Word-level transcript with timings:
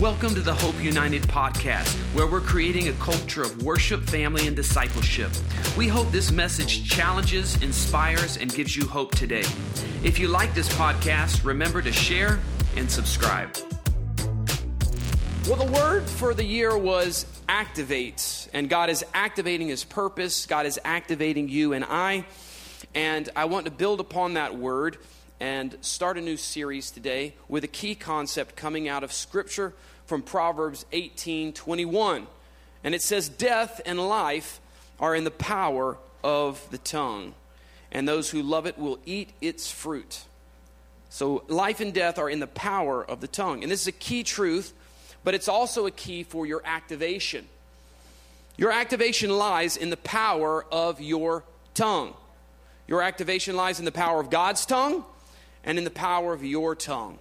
Welcome 0.00 0.36
to 0.36 0.40
the 0.42 0.54
Hope 0.54 0.80
United 0.80 1.22
podcast, 1.22 1.92
where 2.14 2.28
we're 2.28 2.40
creating 2.40 2.86
a 2.86 2.92
culture 2.92 3.42
of 3.42 3.64
worship, 3.64 4.04
family, 4.04 4.46
and 4.46 4.54
discipleship. 4.54 5.32
We 5.76 5.88
hope 5.88 6.12
this 6.12 6.30
message 6.30 6.88
challenges, 6.88 7.60
inspires, 7.64 8.36
and 8.36 8.54
gives 8.54 8.76
you 8.76 8.86
hope 8.86 9.16
today. 9.16 9.42
If 10.04 10.20
you 10.20 10.28
like 10.28 10.54
this 10.54 10.68
podcast, 10.68 11.44
remember 11.44 11.82
to 11.82 11.90
share 11.90 12.38
and 12.76 12.88
subscribe. 12.88 13.56
Well, 15.48 15.56
the 15.56 15.72
word 15.72 16.04
for 16.04 16.32
the 16.32 16.44
year 16.44 16.78
was 16.78 17.26
activate, 17.48 18.48
and 18.52 18.70
God 18.70 18.90
is 18.90 19.04
activating 19.14 19.66
His 19.66 19.82
purpose. 19.82 20.46
God 20.46 20.64
is 20.64 20.78
activating 20.84 21.48
you 21.48 21.72
and 21.72 21.84
I, 21.84 22.24
and 22.94 23.28
I 23.34 23.46
want 23.46 23.64
to 23.64 23.72
build 23.72 23.98
upon 23.98 24.34
that 24.34 24.56
word 24.56 24.98
and 25.40 25.76
start 25.80 26.18
a 26.18 26.20
new 26.20 26.36
series 26.36 26.90
today 26.90 27.34
with 27.48 27.64
a 27.64 27.68
key 27.68 27.94
concept 27.94 28.56
coming 28.56 28.88
out 28.88 29.04
of 29.04 29.12
Scripture 29.12 29.74
from 30.08 30.22
Proverbs 30.22 30.86
18 30.90 31.52
21. 31.52 32.26
And 32.82 32.94
it 32.94 33.02
says, 33.02 33.28
Death 33.28 33.80
and 33.86 34.00
life 34.00 34.60
are 34.98 35.14
in 35.14 35.24
the 35.24 35.30
power 35.30 35.98
of 36.24 36.66
the 36.70 36.78
tongue, 36.78 37.34
and 37.92 38.08
those 38.08 38.30
who 38.30 38.42
love 38.42 38.66
it 38.66 38.78
will 38.78 38.98
eat 39.06 39.30
its 39.40 39.70
fruit. 39.70 40.22
So, 41.10 41.44
life 41.48 41.80
and 41.80 41.92
death 41.94 42.18
are 42.18 42.28
in 42.28 42.40
the 42.40 42.46
power 42.46 43.04
of 43.04 43.20
the 43.20 43.28
tongue. 43.28 43.62
And 43.62 43.70
this 43.70 43.82
is 43.82 43.86
a 43.86 43.92
key 43.92 44.24
truth, 44.24 44.72
but 45.24 45.34
it's 45.34 45.48
also 45.48 45.86
a 45.86 45.90
key 45.90 46.22
for 46.22 46.46
your 46.46 46.62
activation. 46.64 47.46
Your 48.56 48.72
activation 48.72 49.30
lies 49.30 49.76
in 49.76 49.90
the 49.90 49.96
power 49.96 50.64
of 50.72 51.00
your 51.00 51.44
tongue. 51.74 52.14
Your 52.86 53.02
activation 53.02 53.56
lies 53.56 53.78
in 53.78 53.84
the 53.84 53.92
power 53.92 54.20
of 54.20 54.30
God's 54.30 54.66
tongue 54.66 55.04
and 55.64 55.78
in 55.78 55.84
the 55.84 55.90
power 55.90 56.32
of 56.32 56.44
your 56.44 56.74
tongue. 56.74 57.18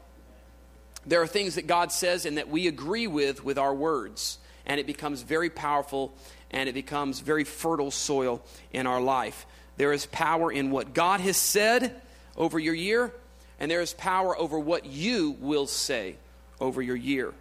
There 1.08 1.22
are 1.22 1.28
things 1.28 1.56
that 1.56 1.68
God 1.68 1.92
says 1.92 2.26
and 2.26 2.38
that 2.38 2.50
we 2.50 2.68
agree 2.68 3.08
with 3.08 3.44
with 3.44 3.58
our 3.58 3.74
words, 3.74 4.38
and 4.66 4.80
it 4.80 4.86
becomes 4.86 5.22
very 5.22 5.50
powerful 5.50 6.14
and 6.52 6.70
it 6.70 6.74
becomes 6.74 7.20
very 7.20 7.44
fertile 7.44 7.92
soil 7.92 8.42
in 8.72 8.88
our 8.88 9.02
life. 9.02 9.46
There 9.78 9.94
is 9.94 10.06
power 10.06 10.52
in 10.52 10.72
what 10.72 10.94
God 10.94 11.20
has 11.22 11.38
said 11.38 12.00
over 12.36 12.60
your 12.60 12.74
year, 12.74 13.14
and 13.60 13.70
there 13.70 13.82
is 13.82 13.94
power 13.94 14.38
over 14.38 14.60
what 14.60 14.86
you 14.86 15.36
will 15.40 15.68
say 15.68 16.16
over 16.60 16.82
your 16.82 16.96
year. 16.96 17.34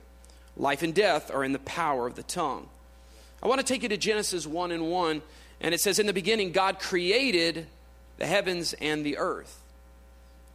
Life 0.57 0.83
and 0.83 0.95
death 0.95 1.31
are 1.33 1.45
in 1.45 1.53
the 1.53 1.59
power 1.61 2.07
of 2.07 2.15
the 2.15 2.23
tongue. 2.23 2.69
I 3.43 3.49
want 3.49 3.61
to 3.61 3.67
take 3.67 3.83
you 3.83 3.89
to 3.91 3.97
Genesis 3.97 4.47
1 4.47 4.73
and 4.73 4.91
1, 4.91 5.23
and 5.61 5.75
it 5.75 5.81
says, 5.81 5.99
In 5.99 6.07
the 6.07 6.13
beginning, 6.13 6.53
God 6.53 6.79
created 6.79 7.67
the 8.19 8.27
heavens 8.27 8.75
and 8.75 9.05
the 9.05 9.19
earth. 9.19 9.61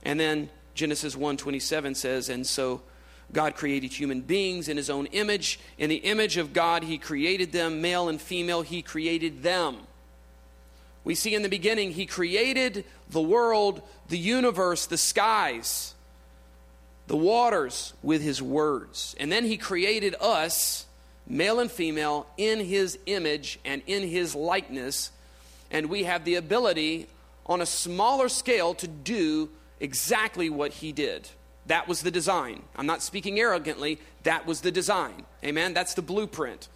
And 0.03 0.19
then 0.19 0.49
Genesis 0.73 1.15
1:27 1.15 1.95
says, 1.95 2.29
"And 2.29 2.47
so 2.47 2.81
God 3.33 3.55
created 3.55 3.93
human 3.93 4.21
beings 4.21 4.67
in 4.67 4.77
his 4.77 4.89
own 4.89 5.05
image. 5.07 5.59
In 5.77 5.89
the 5.89 5.97
image 5.97 6.37
of 6.37 6.53
God, 6.53 6.83
he 6.83 6.97
created 6.97 7.51
them, 7.51 7.81
male 7.81 8.09
and 8.09 8.21
female, 8.21 8.61
he 8.61 8.81
created 8.81 9.43
them. 9.43 9.77
We 11.03 11.15
see 11.15 11.33
in 11.33 11.41
the 11.41 11.49
beginning, 11.49 11.91
he 11.91 12.05
created 12.05 12.85
the 13.09 13.21
world, 13.21 13.81
the 14.09 14.17
universe, 14.17 14.85
the 14.85 14.97
skies, 14.97 15.95
the 17.07 17.17
waters 17.17 17.93
with 18.03 18.21
his 18.21 18.41
words. 18.41 19.15
And 19.19 19.31
then 19.31 19.45
he 19.45 19.57
created 19.57 20.15
us, 20.21 20.85
male 21.27 21.59
and 21.59 21.71
female, 21.71 22.27
in 22.37 22.59
his 22.59 22.99
image 23.05 23.59
and 23.65 23.81
in 23.87 24.07
his 24.07 24.35
likeness. 24.35 25.11
And 25.71 25.89
we 25.89 26.03
have 26.03 26.23
the 26.25 26.35
ability 26.35 27.07
on 27.45 27.61
a 27.61 27.65
smaller 27.65 28.29
scale 28.29 28.73
to 28.75 28.87
do 28.87 29.49
exactly 29.79 30.49
what 30.49 30.71
he 30.73 30.91
did. 30.91 31.27
That 31.67 31.87
was 31.87 32.01
the 32.01 32.11
design. 32.11 32.63
I'm 32.75 32.85
not 32.85 33.01
speaking 33.01 33.39
arrogantly. 33.39 33.99
That 34.23 34.45
was 34.45 34.61
the 34.61 34.71
design. 34.71 35.25
Amen. 35.43 35.73
That's 35.73 35.93
the 35.93 36.01
blueprint. 36.01 36.67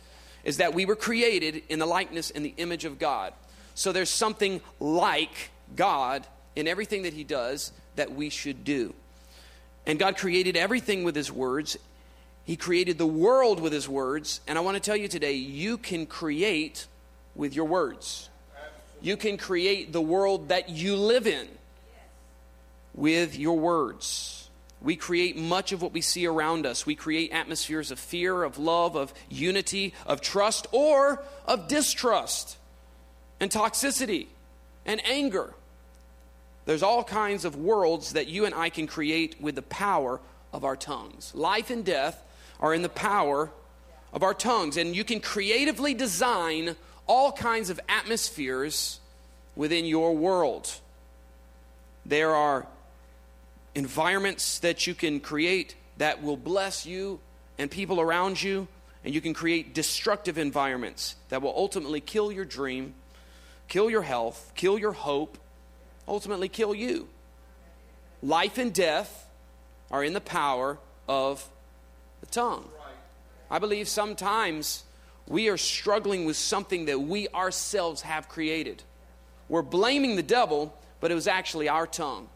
Is 0.44 0.58
that 0.58 0.74
we 0.74 0.86
were 0.86 0.96
created 0.96 1.64
in 1.70 1.80
the 1.80 1.86
likeness 1.86 2.32
and 2.32 2.46
the 2.46 2.54
image 2.58 2.86
of 2.86 3.00
God. 3.00 3.34
So 3.74 3.92
there's 3.92 4.10
something 4.10 4.62
like 4.80 5.50
God 5.76 6.26
in 6.56 6.68
everything 6.68 7.04
that 7.04 7.14
he 7.14 7.24
does 7.24 7.72
that 7.96 8.14
we 8.14 8.30
should 8.30 8.64
do. 8.64 8.94
And 9.86 10.00
God 10.00 10.18
created 10.18 10.56
everything 10.56 11.04
with 11.04 11.16
his 11.16 11.32
words. 11.32 11.78
He 12.46 12.56
created 12.56 12.98
the 12.98 13.08
world 13.08 13.60
with 13.60 13.74
his 13.74 13.90
words. 13.90 14.42
And 14.48 14.58
I 14.58 14.62
want 14.62 14.76
to 14.76 14.82
tell 14.82 14.96
you 14.96 15.08
today, 15.08 15.34
you 15.34 15.78
can 15.78 16.06
create 16.06 16.88
with 17.36 17.56
your 17.56 17.66
words. 17.66 18.30
You 19.02 19.18
can 19.18 19.38
create 19.38 19.92
the 19.92 20.02
world 20.02 20.50
that 20.50 20.70
you 20.70 20.96
live 20.96 21.28
in 21.28 21.48
with 22.94 23.38
your 23.38 23.58
words. 23.58 24.45
We 24.86 24.96
create 24.96 25.36
much 25.36 25.72
of 25.72 25.82
what 25.82 25.94
we 25.94 26.02
see 26.02 26.28
around 26.28 26.68
us. 26.68 26.86
We 26.86 26.94
create 26.94 27.32
atmospheres 27.32 27.90
of 27.90 27.98
fear, 27.98 28.44
of 28.44 28.60
love, 28.60 28.96
of 28.96 29.16
unity, 29.32 29.96
of 30.06 30.22
trust, 30.22 30.68
or 30.72 31.24
of 31.48 31.68
distrust 31.68 32.58
and 33.40 33.50
toxicity 33.50 34.28
and 34.86 35.02
anger. 35.08 35.56
There's 36.66 36.84
all 36.84 37.04
kinds 37.04 37.46
of 37.46 37.56
worlds 37.56 38.14
that 38.14 38.28
you 38.28 38.46
and 38.46 38.54
I 38.54 38.70
can 38.70 38.86
create 38.86 39.42
with 39.42 39.56
the 39.56 39.64
power 39.64 40.22
of 40.54 40.64
our 40.64 40.76
tongues. 40.76 41.34
Life 41.34 41.72
and 41.72 41.84
death 41.84 42.24
are 42.60 42.74
in 42.74 42.84
the 42.84 42.90
power 42.90 43.50
of 44.14 44.22
our 44.22 44.36
tongues, 44.36 44.78
and 44.78 44.96
you 44.96 45.04
can 45.04 45.20
creatively 45.20 45.96
design 45.96 46.76
all 47.08 47.32
kinds 47.32 47.72
of 47.72 47.80
atmospheres 47.90 49.00
within 49.56 49.86
your 49.86 50.16
world. 50.16 50.72
There 52.06 52.36
are 52.36 52.68
environments 53.76 54.60
that 54.60 54.88
you 54.88 54.96
can 54.96 55.20
create 55.20 55.76
that 55.98 56.24
will 56.24 56.38
bless 56.38 56.86
you 56.86 57.20
and 57.58 57.70
people 57.70 58.02
around 58.02 58.42
you, 58.42 58.68
and 59.04 59.14
you 59.14 59.22
can 59.22 59.34
create 59.34 59.74
destructive 59.74 60.38
environments 60.38 61.16
that 61.30 61.42
will 61.42 61.54
ultimately 61.56 62.02
kill 62.02 62.32
your 62.32 62.46
dream, 62.46 62.96
kill 63.68 63.90
your 63.90 64.02
health, 64.02 64.52
kill 64.56 64.80
your 64.80 64.94
hope, 64.94 65.38
ultimately 66.08 66.50
kill 66.50 66.74
you. 66.74 67.08
Life 68.24 68.58
and 68.58 68.74
death 68.74 69.30
are 69.92 70.04
in 70.04 70.14
the 70.14 70.22
power 70.22 70.80
of 71.08 71.48
the 72.22 72.26
tongue. 72.28 72.68
I 73.50 73.60
believe 73.60 73.88
sometimes 73.88 74.84
we 75.28 75.50
are 75.50 75.58
struggling 75.58 76.26
with 76.26 76.36
something 76.36 76.86
that 76.86 77.00
we 77.00 77.28
ourselves 77.30 78.02
have 78.02 78.28
created. 78.28 78.84
We're 79.48 79.62
blaming 79.62 80.16
the 80.16 80.24
devil, 80.24 80.76
but 81.00 81.12
it 81.12 81.16
was 81.16 81.28
actually 81.28 81.70
our 81.70 81.86
tongue. 81.86 82.28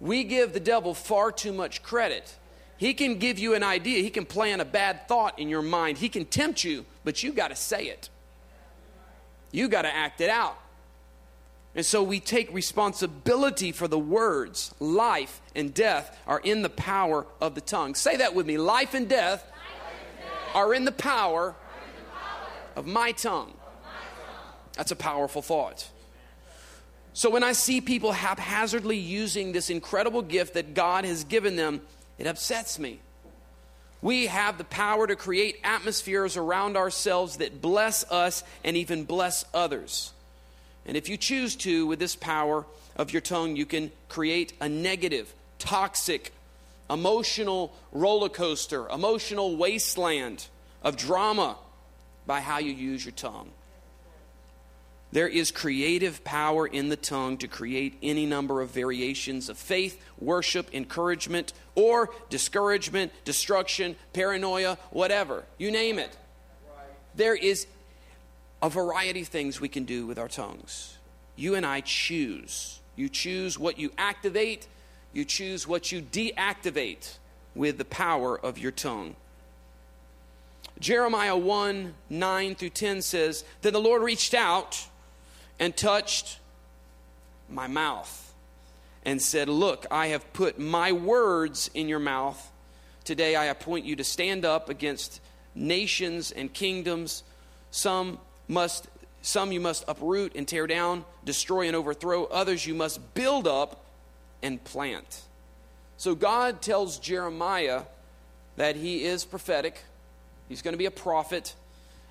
We 0.00 0.24
give 0.24 0.52
the 0.52 0.60
devil 0.60 0.94
far 0.94 1.32
too 1.32 1.52
much 1.52 1.82
credit. 1.82 2.36
He 2.76 2.94
can 2.94 3.18
give 3.18 3.38
you 3.38 3.54
an 3.54 3.62
idea, 3.62 4.02
he 4.02 4.10
can 4.10 4.26
plant 4.26 4.60
a 4.60 4.64
bad 4.64 5.08
thought 5.08 5.38
in 5.38 5.48
your 5.48 5.62
mind, 5.62 5.98
he 5.98 6.08
can 6.08 6.24
tempt 6.24 6.64
you, 6.64 6.84
but 7.04 7.22
you 7.22 7.32
got 7.32 7.48
to 7.48 7.56
say 7.56 7.84
it. 7.84 8.08
You 9.52 9.68
got 9.68 9.82
to 9.82 9.94
act 9.94 10.20
it 10.20 10.28
out. 10.28 10.58
And 11.76 11.84
so 11.84 12.02
we 12.02 12.20
take 12.20 12.52
responsibility 12.52 13.72
for 13.72 13.88
the 13.88 13.98
words. 13.98 14.74
Life 14.78 15.40
and 15.54 15.74
death 15.74 16.16
are 16.26 16.40
in 16.40 16.62
the 16.62 16.68
power 16.68 17.26
of 17.40 17.54
the 17.54 17.60
tongue. 17.60 17.94
Say 17.94 18.16
that 18.16 18.34
with 18.34 18.46
me. 18.46 18.58
Life 18.58 18.94
and 18.94 19.08
death, 19.08 19.42
Life 19.42 19.52
and 20.18 20.20
death 20.20 20.54
are, 20.54 20.74
in 20.74 20.84
the 20.84 20.92
power, 20.92 21.48
in 21.48 22.04
the 22.04 22.10
power 22.10 22.48
of 22.76 22.86
my. 22.86 23.08
Of 23.08 23.12
my 23.12 23.12
tongue. 23.12 23.54
That's 24.76 24.92
a 24.92 24.96
powerful 24.96 25.42
thought. 25.42 25.88
So 27.14 27.30
when 27.30 27.44
I 27.44 27.52
see 27.52 27.80
people 27.80 28.10
haphazardly 28.10 28.98
using 28.98 29.52
this 29.52 29.70
incredible 29.70 30.20
gift 30.20 30.54
that 30.54 30.74
God 30.74 31.04
has 31.04 31.22
given 31.22 31.54
them, 31.54 31.80
it 32.18 32.26
upsets 32.26 32.76
me. 32.78 32.98
We 34.02 34.26
have 34.26 34.58
the 34.58 34.64
power 34.64 35.06
to 35.06 35.14
create 35.14 35.60
atmospheres 35.62 36.36
around 36.36 36.76
ourselves 36.76 37.36
that 37.36 37.62
bless 37.62 38.04
us 38.10 38.42
and 38.64 38.76
even 38.76 39.04
bless 39.04 39.44
others. 39.54 40.12
And 40.86 40.96
if 40.96 41.08
you 41.08 41.16
choose 41.16 41.54
to, 41.56 41.86
with 41.86 42.00
this 42.00 42.16
power 42.16 42.66
of 42.96 43.12
your 43.12 43.22
tongue, 43.22 43.54
you 43.54 43.64
can 43.64 43.92
create 44.08 44.52
a 44.60 44.68
negative, 44.68 45.32
toxic, 45.60 46.32
emotional 46.90 47.72
roller 47.92 48.28
coaster, 48.28 48.88
emotional 48.88 49.56
wasteland 49.56 50.48
of 50.82 50.96
drama 50.96 51.56
by 52.26 52.40
how 52.40 52.58
you 52.58 52.72
use 52.72 53.04
your 53.04 53.12
tongue. 53.12 53.50
There 55.14 55.28
is 55.28 55.52
creative 55.52 56.24
power 56.24 56.66
in 56.66 56.88
the 56.88 56.96
tongue 56.96 57.36
to 57.38 57.46
create 57.46 57.96
any 58.02 58.26
number 58.26 58.60
of 58.60 58.70
variations 58.70 59.48
of 59.48 59.56
faith, 59.56 60.02
worship, 60.18 60.74
encouragement, 60.74 61.52
or 61.76 62.10
discouragement, 62.30 63.12
destruction, 63.24 63.94
paranoia, 64.12 64.76
whatever. 64.90 65.44
You 65.56 65.70
name 65.70 66.00
it. 66.00 66.16
There 67.14 67.36
is 67.36 67.68
a 68.60 68.68
variety 68.68 69.20
of 69.20 69.28
things 69.28 69.60
we 69.60 69.68
can 69.68 69.84
do 69.84 70.04
with 70.04 70.18
our 70.18 70.26
tongues. 70.26 70.98
You 71.36 71.54
and 71.54 71.64
I 71.64 71.82
choose. 71.82 72.80
You 72.96 73.08
choose 73.08 73.56
what 73.56 73.78
you 73.78 73.92
activate, 73.96 74.66
you 75.12 75.24
choose 75.24 75.64
what 75.64 75.92
you 75.92 76.02
deactivate 76.02 77.18
with 77.54 77.78
the 77.78 77.84
power 77.84 78.36
of 78.36 78.58
your 78.58 78.72
tongue. 78.72 79.14
Jeremiah 80.80 81.36
1 81.36 81.94
9 82.10 82.54
through 82.56 82.70
10 82.70 83.00
says, 83.00 83.44
Then 83.62 83.74
the 83.74 83.80
Lord 83.80 84.02
reached 84.02 84.34
out 84.34 84.88
and 85.58 85.76
touched 85.76 86.38
my 87.48 87.66
mouth 87.66 88.32
and 89.04 89.20
said, 89.20 89.48
Look, 89.48 89.86
I 89.90 90.08
have 90.08 90.32
put 90.32 90.58
my 90.58 90.92
words 90.92 91.70
in 91.74 91.88
your 91.88 91.98
mouth 91.98 92.50
today 93.04 93.36
I 93.36 93.46
appoint 93.46 93.84
you 93.84 93.96
to 93.96 94.04
stand 94.04 94.44
up 94.44 94.68
against 94.68 95.20
nations 95.54 96.32
and 96.32 96.52
kingdoms. 96.52 97.22
Some 97.70 98.18
must 98.48 98.88
some 99.22 99.52
you 99.52 99.60
must 99.60 99.84
uproot 99.88 100.34
and 100.34 100.46
tear 100.46 100.66
down, 100.66 101.04
destroy 101.24 101.66
and 101.66 101.74
overthrow. 101.74 102.24
Others 102.24 102.66
you 102.66 102.74
must 102.74 103.14
build 103.14 103.46
up 103.46 103.84
and 104.42 104.62
plant. 104.62 105.22
So 105.96 106.14
God 106.14 106.60
tells 106.60 106.98
Jeremiah 106.98 107.82
that 108.56 108.76
he 108.76 109.04
is 109.04 109.24
prophetic. 109.24 109.82
He's 110.48 110.60
going 110.60 110.74
to 110.74 110.78
be 110.78 110.84
a 110.84 110.90
prophet 110.90 111.54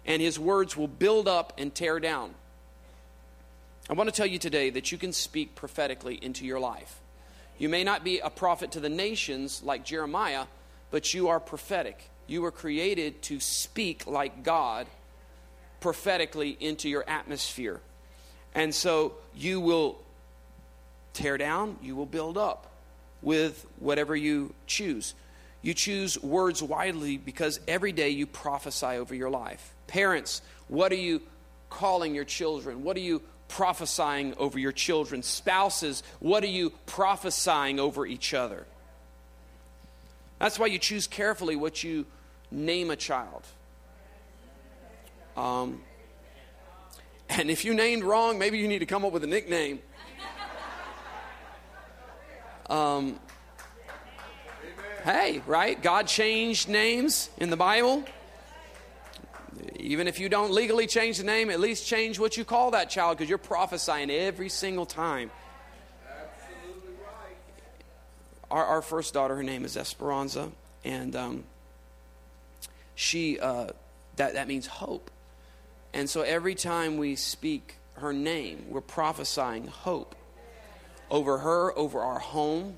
and 0.05 0.21
his 0.21 0.39
words 0.39 0.75
will 0.75 0.87
build 0.87 1.27
up 1.27 1.53
and 1.57 1.73
tear 1.73 1.99
down. 1.99 2.33
I 3.89 3.93
want 3.93 4.07
to 4.07 4.15
tell 4.15 4.25
you 4.25 4.39
today 4.39 4.69
that 4.69 4.91
you 4.93 4.97
can 4.97 5.11
speak 5.11 5.55
prophetically 5.55 6.15
into 6.15 6.45
your 6.45 6.59
life. 6.59 7.01
You 7.57 7.67
may 7.67 7.83
not 7.83 8.03
be 8.03 8.19
a 8.19 8.29
prophet 8.29 8.71
to 8.71 8.79
the 8.79 8.89
nations 8.89 9.61
like 9.61 9.83
Jeremiah, 9.83 10.45
but 10.89 11.13
you 11.13 11.27
are 11.27 11.39
prophetic. 11.39 12.09
You 12.25 12.41
were 12.41 12.51
created 12.51 13.21
to 13.23 13.41
speak 13.41 14.07
like 14.07 14.43
God 14.43 14.87
prophetically 15.81 16.55
into 16.61 16.87
your 16.87 17.03
atmosphere. 17.09 17.81
And 18.55 18.73
so 18.73 19.15
you 19.35 19.59
will 19.59 19.97
tear 21.11 21.37
down, 21.37 21.77
you 21.81 21.95
will 21.95 22.05
build 22.05 22.37
up 22.37 22.71
with 23.21 23.65
whatever 23.79 24.15
you 24.15 24.53
choose. 24.65 25.13
You 25.61 25.73
choose 25.73 26.21
words 26.23 26.63
widely 26.63 27.17
because 27.17 27.59
every 27.67 27.91
day 27.91 28.09
you 28.09 28.27
prophesy 28.27 28.85
over 28.85 29.13
your 29.13 29.29
life. 29.29 29.73
Parents, 29.87 30.41
what 30.69 30.91
are 30.93 30.95
you 30.95 31.21
calling 31.69 32.15
your 32.15 32.25
children? 32.25 32.83
What 32.83 32.95
are 32.95 33.01
you 33.01 33.21
prophesying 33.53 34.33
over 34.37 34.57
your 34.57 34.71
children? 34.71 35.21
Spouses, 35.21 36.01
what 36.19 36.43
are 36.43 36.47
you 36.47 36.71
prophesying 36.87 37.79
over 37.79 38.03
each 38.05 38.33
other? 38.33 38.65
That's 40.39 40.57
why 40.57 40.65
you 40.65 40.79
choose 40.79 41.05
carefully 41.05 41.55
what 41.55 41.83
you 41.83 42.07
name 42.49 42.89
a 42.89 42.95
child. 42.95 43.43
Um, 45.37 45.81
and 47.29 47.51
if 47.51 47.63
you 47.63 47.75
named 47.75 48.03
wrong, 48.03 48.39
maybe 48.39 48.57
you 48.57 48.67
need 48.67 48.79
to 48.79 48.87
come 48.87 49.05
up 49.05 49.11
with 49.11 49.23
a 49.23 49.27
nickname. 49.27 49.79
Um, 52.69 53.19
hey, 55.03 55.43
right? 55.45 55.79
God 55.79 56.07
changed 56.07 56.69
names 56.69 57.29
in 57.37 57.51
the 57.51 57.57
Bible. 57.57 58.03
Even 59.83 60.07
if 60.07 60.17
you 60.17 60.29
don't 60.29 60.51
legally 60.51 60.87
change 60.87 61.17
the 61.17 61.25
name, 61.25 61.49
at 61.49 61.59
least 61.59 61.85
change 61.85 62.17
what 62.17 62.37
you 62.37 62.45
call 62.45 62.71
that 62.71 62.89
child 62.89 63.17
because 63.17 63.27
you're 63.27 63.37
prophesying 63.37 64.09
every 64.09 64.47
single 64.47 64.85
time. 64.85 65.29
absolutely 66.09 66.93
Our, 68.49 68.65
our 68.65 68.81
first 68.81 69.13
daughter, 69.13 69.35
her 69.35 69.43
name 69.43 69.65
is 69.65 69.75
Esperanza, 69.75 70.51
and 70.85 71.13
um, 71.17 71.43
she 72.95 73.37
uh, 73.39 73.67
that 74.15 74.35
that 74.35 74.47
means 74.47 74.67
hope. 74.67 75.11
And 75.93 76.09
so 76.09 76.21
every 76.21 76.55
time 76.55 76.97
we 76.97 77.17
speak 77.17 77.75
her 77.95 78.13
name, 78.13 78.65
we're 78.69 78.79
prophesying 78.79 79.67
hope 79.67 80.15
over 81.11 81.39
her, 81.39 81.77
over 81.77 81.99
our 81.99 82.19
home, 82.19 82.75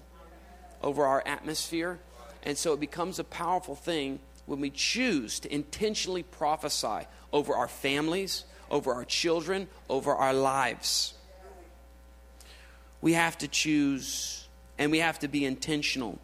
over 0.82 1.06
our 1.06 1.22
atmosphere. 1.26 2.00
And 2.42 2.58
so 2.58 2.74
it 2.74 2.80
becomes 2.80 3.20
a 3.20 3.24
powerful 3.24 3.76
thing 3.76 4.20
when 4.46 4.60
we 4.60 4.70
choose 4.70 5.40
to 5.42 5.54
intentionally 5.54 6.24
prophesy 6.24 7.08
over 7.34 7.54
our 7.56 7.68
families, 7.68 8.46
over 8.70 8.94
our 8.94 9.06
children, 9.06 9.68
over 9.90 10.14
our 10.14 10.34
lives. 10.34 11.14
We 13.02 13.14
have 13.14 13.38
to 13.40 13.48
choose 13.48 14.48
and 14.78 14.92
we 14.92 15.00
have 15.00 15.20
to 15.20 15.28
be 15.28 15.46
intentional. 15.46 16.20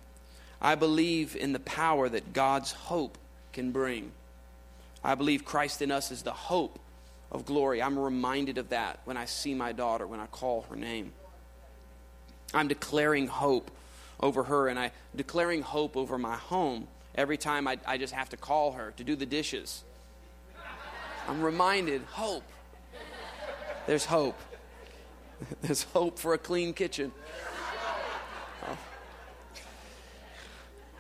I 0.61 0.75
believe 0.75 1.35
in 1.35 1.53
the 1.53 1.59
power 1.59 2.09
that 2.09 2.33
God's 2.33 2.71
hope 2.71 3.17
can 3.53 3.71
bring. 3.71 4.11
I 5.03 5.15
believe 5.15 5.45
Christ 5.45 5.81
in 5.81 5.91
us 5.91 6.11
is 6.11 6.21
the 6.21 6.33
hope 6.33 6.79
of 7.31 7.45
glory. 7.45 7.81
I'm 7.81 7.97
reminded 7.97 8.57
of 8.57 8.69
that 8.69 8.99
when 9.05 9.17
I 9.17 9.25
see 9.25 9.53
my 9.53 9.71
daughter, 9.71 10.05
when 10.05 10.19
I 10.19 10.27
call 10.27 10.65
her 10.69 10.75
name. 10.75 11.13
I'm 12.53 12.67
declaring 12.67 13.27
hope 13.27 13.71
over 14.19 14.43
her, 14.43 14.67
and 14.67 14.77
I'm 14.77 14.91
declaring 15.15 15.61
hope 15.61 15.95
over 15.97 16.17
my 16.17 16.35
home 16.35 16.87
every 17.15 17.37
time 17.37 17.67
I, 17.67 17.77
I 17.85 17.97
just 17.97 18.13
have 18.13 18.29
to 18.29 18.37
call 18.37 18.73
her 18.73 18.93
to 18.97 19.03
do 19.03 19.15
the 19.15 19.25
dishes. 19.25 19.83
I'm 21.27 21.41
reminded 21.41 22.01
hope. 22.11 22.49
There's 23.87 24.05
hope. 24.05 24.39
There's 25.61 25.83
hope 25.83 26.19
for 26.19 26.33
a 26.33 26.37
clean 26.37 26.73
kitchen. 26.73 27.11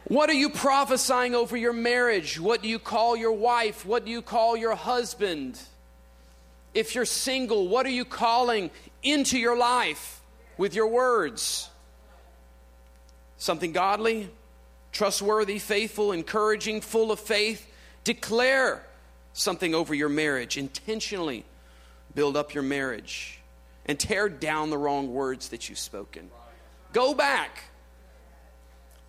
What 0.05 0.29
are 0.29 0.33
you 0.33 0.49
prophesying 0.49 1.35
over 1.35 1.55
your 1.55 1.71
marriage? 1.71 2.37
What 2.37 2.61
do 2.61 2.67
you 2.67 2.79
call 2.79 3.15
your 3.15 3.31
wife? 3.31 3.85
What 3.85 4.03
do 4.03 4.11
you 4.11 4.21
call 4.21 4.57
your 4.57 4.75
husband? 4.75 5.57
If 6.73 6.95
you're 6.95 7.05
single, 7.05 7.69
what 7.69 7.85
are 7.85 7.91
you 7.91 8.03
calling 8.03 8.71
into 9.03 9.39
your 9.39 9.57
life 9.57 10.21
with 10.57 10.75
your 10.75 10.87
words? 10.87 11.69
Something 13.37 13.71
godly, 13.71 14.29
trustworthy, 14.91 15.59
faithful, 15.59 16.11
encouraging, 16.11 16.81
full 16.81 17.11
of 17.11 17.19
faith. 17.19 17.67
Declare 18.03 18.85
something 19.33 19.73
over 19.73 19.93
your 19.93 20.09
marriage. 20.09 20.57
Intentionally 20.57 21.45
build 22.15 22.35
up 22.35 22.53
your 22.53 22.63
marriage 22.63 23.39
and 23.85 23.99
tear 23.99 24.29
down 24.29 24.69
the 24.69 24.77
wrong 24.77 25.13
words 25.13 25.49
that 25.49 25.69
you've 25.69 25.79
spoken. 25.79 26.29
Go 26.93 27.13
back. 27.13 27.63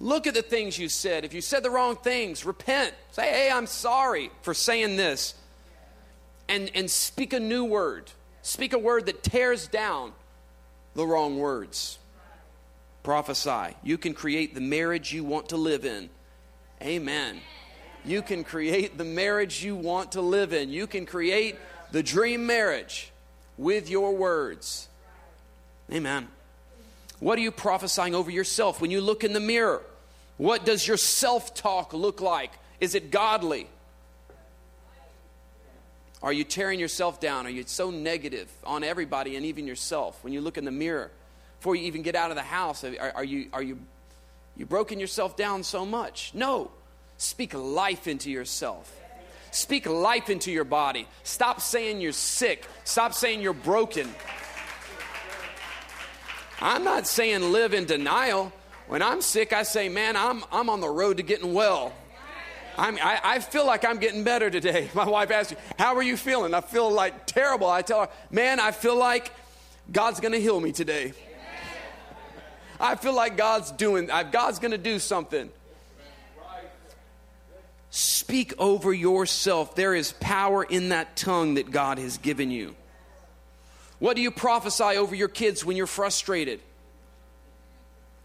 Look 0.00 0.26
at 0.26 0.34
the 0.34 0.42
things 0.42 0.78
you 0.78 0.88
said. 0.88 1.24
If 1.24 1.34
you 1.34 1.40
said 1.40 1.62
the 1.62 1.70
wrong 1.70 1.96
things, 1.96 2.44
repent. 2.44 2.94
Say, 3.12 3.22
hey, 3.22 3.50
I'm 3.52 3.66
sorry 3.66 4.30
for 4.42 4.54
saying 4.54 4.96
this. 4.96 5.34
And, 6.48 6.70
and 6.74 6.90
speak 6.90 7.32
a 7.32 7.40
new 7.40 7.64
word. 7.64 8.10
Speak 8.42 8.72
a 8.72 8.78
word 8.78 9.06
that 9.06 9.22
tears 9.22 9.68
down 9.68 10.12
the 10.94 11.06
wrong 11.06 11.38
words. 11.38 11.98
Prophesy. 13.02 13.76
You 13.82 13.98
can 13.98 14.14
create 14.14 14.54
the 14.54 14.60
marriage 14.60 15.12
you 15.12 15.24
want 15.24 15.48
to 15.50 15.56
live 15.56 15.84
in. 15.84 16.08
Amen. 16.80 17.40
You 18.04 18.22
can 18.22 18.44
create 18.44 18.98
the 18.98 19.04
marriage 19.04 19.62
you 19.62 19.76
want 19.76 20.12
to 20.12 20.20
live 20.20 20.52
in. 20.52 20.70
You 20.70 20.86
can 20.86 21.06
create 21.06 21.56
the 21.90 22.02
dream 22.02 22.46
marriage 22.46 23.12
with 23.56 23.88
your 23.88 24.14
words. 24.14 24.88
Amen. 25.92 26.28
What 27.20 27.38
are 27.38 27.42
you 27.42 27.52
prophesying 27.52 28.14
over 28.14 28.30
yourself 28.30 28.80
when 28.80 28.90
you 28.90 29.00
look 29.00 29.22
in 29.22 29.32
the 29.32 29.40
mirror? 29.40 29.82
What 30.38 30.64
does 30.64 30.86
your 30.86 30.96
self 30.96 31.54
talk 31.54 31.92
look 31.92 32.20
like? 32.20 32.50
Is 32.80 32.94
it 32.94 33.10
godly? 33.10 33.68
Are 36.22 36.32
you 36.32 36.44
tearing 36.44 36.80
yourself 36.80 37.20
down? 37.20 37.46
Are 37.46 37.50
you 37.50 37.64
so 37.66 37.90
negative 37.90 38.48
on 38.64 38.84
everybody 38.84 39.36
and 39.36 39.44
even 39.46 39.66
yourself 39.66 40.22
when 40.22 40.32
you 40.32 40.40
look 40.40 40.56
in 40.56 40.64
the 40.64 40.70
mirror? 40.70 41.10
Before 41.62 41.76
you 41.76 41.84
even 41.84 42.02
get 42.02 42.16
out 42.16 42.30
of 42.30 42.36
the 42.36 42.42
house? 42.42 42.82
Are, 42.82 43.12
are, 43.14 43.22
you, 43.22 43.48
are 43.52 43.62
you, 43.62 43.78
you 44.56 44.66
broken 44.66 44.98
yourself 44.98 45.36
down 45.36 45.62
so 45.62 45.86
much? 45.86 46.32
No. 46.34 46.72
Speak 47.18 47.54
life 47.54 48.08
into 48.08 48.32
yourself. 48.32 48.92
Speak 49.52 49.86
life 49.86 50.28
into 50.28 50.50
your 50.50 50.64
body. 50.64 51.06
Stop 51.22 51.60
saying 51.60 52.00
you're 52.00 52.10
sick. 52.10 52.66
Stop 52.82 53.14
saying 53.14 53.42
you're 53.42 53.52
broken. 53.52 54.12
I'm 56.60 56.82
not 56.82 57.06
saying 57.06 57.52
live 57.52 57.74
in 57.74 57.84
denial. 57.84 58.52
When 58.88 59.00
I'm 59.00 59.22
sick, 59.22 59.52
I 59.52 59.62
say, 59.62 59.88
man, 59.88 60.16
I'm, 60.16 60.42
I'm 60.50 60.68
on 60.68 60.80
the 60.80 60.88
road 60.88 61.18
to 61.18 61.22
getting 61.22 61.54
well. 61.54 61.92
I'm, 62.76 62.98
I, 63.00 63.20
I 63.22 63.38
feel 63.38 63.64
like 63.64 63.84
I'm 63.84 63.98
getting 64.00 64.24
better 64.24 64.50
today. 64.50 64.90
My 64.94 65.08
wife 65.08 65.30
asks 65.30 65.52
me, 65.52 65.58
How 65.78 65.94
are 65.94 66.02
you 66.02 66.16
feeling? 66.16 66.54
I 66.54 66.60
feel 66.60 66.90
like 66.90 67.26
terrible. 67.26 67.68
I 67.68 67.82
tell 67.82 68.00
her, 68.00 68.08
Man, 68.32 68.58
I 68.58 68.72
feel 68.72 68.96
like 68.96 69.30
God's 69.92 70.18
going 70.18 70.32
to 70.32 70.40
heal 70.40 70.58
me 70.58 70.72
today. 70.72 71.12
I 72.82 72.96
feel 72.96 73.14
like 73.14 73.36
God's 73.36 73.70
doing, 73.70 74.10
uh, 74.10 74.24
God's 74.24 74.58
going 74.58 74.72
to 74.72 74.78
do 74.78 74.98
something. 74.98 75.48
Speak 77.90 78.54
over 78.58 78.92
yourself. 78.92 79.76
There 79.76 79.94
is 79.94 80.12
power 80.14 80.64
in 80.64 80.88
that 80.88 81.14
tongue 81.14 81.54
that 81.54 81.70
God 81.70 81.98
has 81.98 82.18
given 82.18 82.50
you. 82.50 82.74
What 84.00 84.16
do 84.16 84.22
you 84.22 84.32
prophesy 84.32 84.96
over 84.96 85.14
your 85.14 85.28
kids 85.28 85.64
when 85.64 85.76
you're 85.76 85.86
frustrated? 85.86 86.60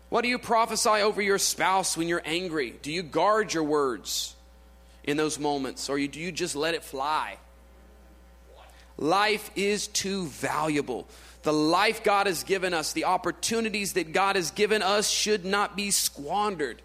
What 0.09 0.21
do 0.21 0.29
you 0.29 0.39
prophesy 0.39 0.89
over 0.89 1.21
your 1.21 1.37
spouse 1.37 1.95
when 1.95 2.07
you're 2.07 2.23
angry? 2.25 2.73
Do 2.81 2.91
you 2.91 3.03
guard 3.03 3.53
your 3.53 3.63
words 3.63 4.35
in 5.03 5.17
those 5.17 5.37
moments 5.37 5.87
or 5.89 5.97
do 5.99 6.19
you 6.19 6.31
just 6.31 6.55
let 6.55 6.73
it 6.73 6.83
fly? 6.83 7.37
Life 8.97 9.51
is 9.55 9.87
too 9.87 10.25
valuable 10.27 11.07
the 11.47 11.53
life 11.53 12.03
God 12.03 12.27
has 12.27 12.43
given 12.43 12.73
us, 12.73 12.91
the 12.91 13.05
opportunities 13.05 13.93
that 13.93 14.11
God 14.11 14.35
has 14.35 14.51
given 14.51 14.81
us 14.81 15.09
should 15.09 15.45
not 15.45 15.77
be 15.77 15.91
squandered. 15.91 16.81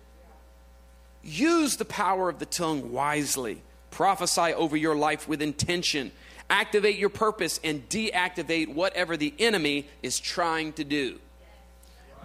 Use 1.25 1.79
the 1.79 1.85
power 1.85 2.29
of 2.29 2.39
the 2.39 2.47
tongue 2.47 2.93
wisely. 2.93 3.61
Prophesy 3.91 4.55
over 4.55 4.77
your 4.77 4.95
life 4.95 5.27
with 5.27 5.43
intention. 5.43 6.13
Activate 6.49 6.97
your 6.97 7.09
purpose 7.09 7.59
and 7.65 7.89
deactivate 7.89 8.73
whatever 8.73 9.17
the 9.17 9.35
enemy 9.41 9.89
is 10.01 10.21
trying 10.21 10.73
to 10.75 10.85
do. 10.85 11.19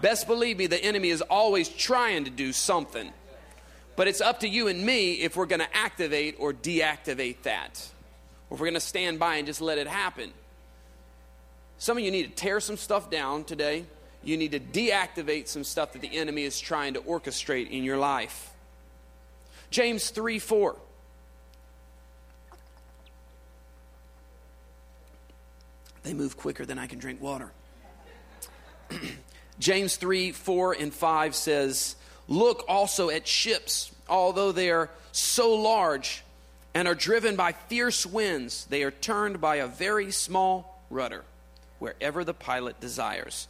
Best 0.04 0.28
believe 0.28 0.60
me, 0.60 0.68
the 0.68 0.84
enemy 0.84 1.10
is 1.10 1.24
always 1.24 1.68
trying 1.68 2.26
to 2.26 2.30
do 2.30 2.54
something. 2.54 3.12
But 3.96 4.08
it's 4.08 4.22
up 4.22 4.42
to 4.42 4.48
you 4.48 4.68
and 4.68 4.86
me 4.86 5.14
if 5.14 5.36
we're 5.36 5.48
going 5.48 5.62
to 5.62 5.76
activate 5.76 6.36
or 6.38 6.54
deactivate 6.54 7.42
that. 7.42 7.90
Or 8.52 8.54
if 8.54 8.60
we're 8.60 8.68
going 8.68 8.76
to 8.76 8.80
stand 8.80 9.18
by 9.18 9.38
and 9.38 9.48
just 9.48 9.60
let 9.60 9.80
it 9.80 9.88
happen. 9.88 10.32
Some 11.80 11.98
of 11.98 12.04
you 12.04 12.12
need 12.12 12.24
to 12.24 12.36
tear 12.36 12.60
some 12.60 12.78
stuff 12.78 13.10
down 13.10 13.44
today. 13.44 13.86
You 14.24 14.36
need 14.38 14.52
to 14.52 14.60
deactivate 14.60 15.48
some 15.48 15.64
stuff 15.64 15.94
that 15.94 16.02
the 16.02 16.18
enemy 16.18 16.44
is 16.44 16.60
trying 16.60 16.96
to 16.96 17.02
orchestrate 17.02 17.70
in 17.70 17.84
your 17.84 17.98
life. 17.98 18.52
James 19.70 20.10
3 20.10 20.40
4. 20.40 20.76
They 26.04 26.14
move 26.14 26.38
quicker 26.38 26.66
than 26.66 26.80
I 26.80 26.88
can 26.88 27.00
drink 27.00 27.22
water. 27.22 27.52
James 29.60 29.98
3 29.98 30.32
4 30.32 30.74
and 30.74 30.94
5 30.94 31.36
says, 31.36 31.96
Look 32.28 32.66
also 32.68 33.10
at 33.10 33.28
ships, 33.28 33.92
although 34.10 34.52
they 34.52 34.72
are 34.72 34.90
so 35.12 35.54
large 35.54 36.24
and 36.74 36.88
are 36.88 36.96
driven 36.96 37.36
by 37.36 37.52
fierce 37.52 38.06
winds, 38.06 38.66
they 38.66 38.84
are 38.84 38.92
turned 38.92 39.40
by 39.40 39.58
a 39.58 39.68
very 39.68 40.12
small 40.12 40.84
rudder 40.90 41.24
wherever 41.80 42.24
the 42.24 42.34
pilot 42.34 42.80
desires. 42.80 43.48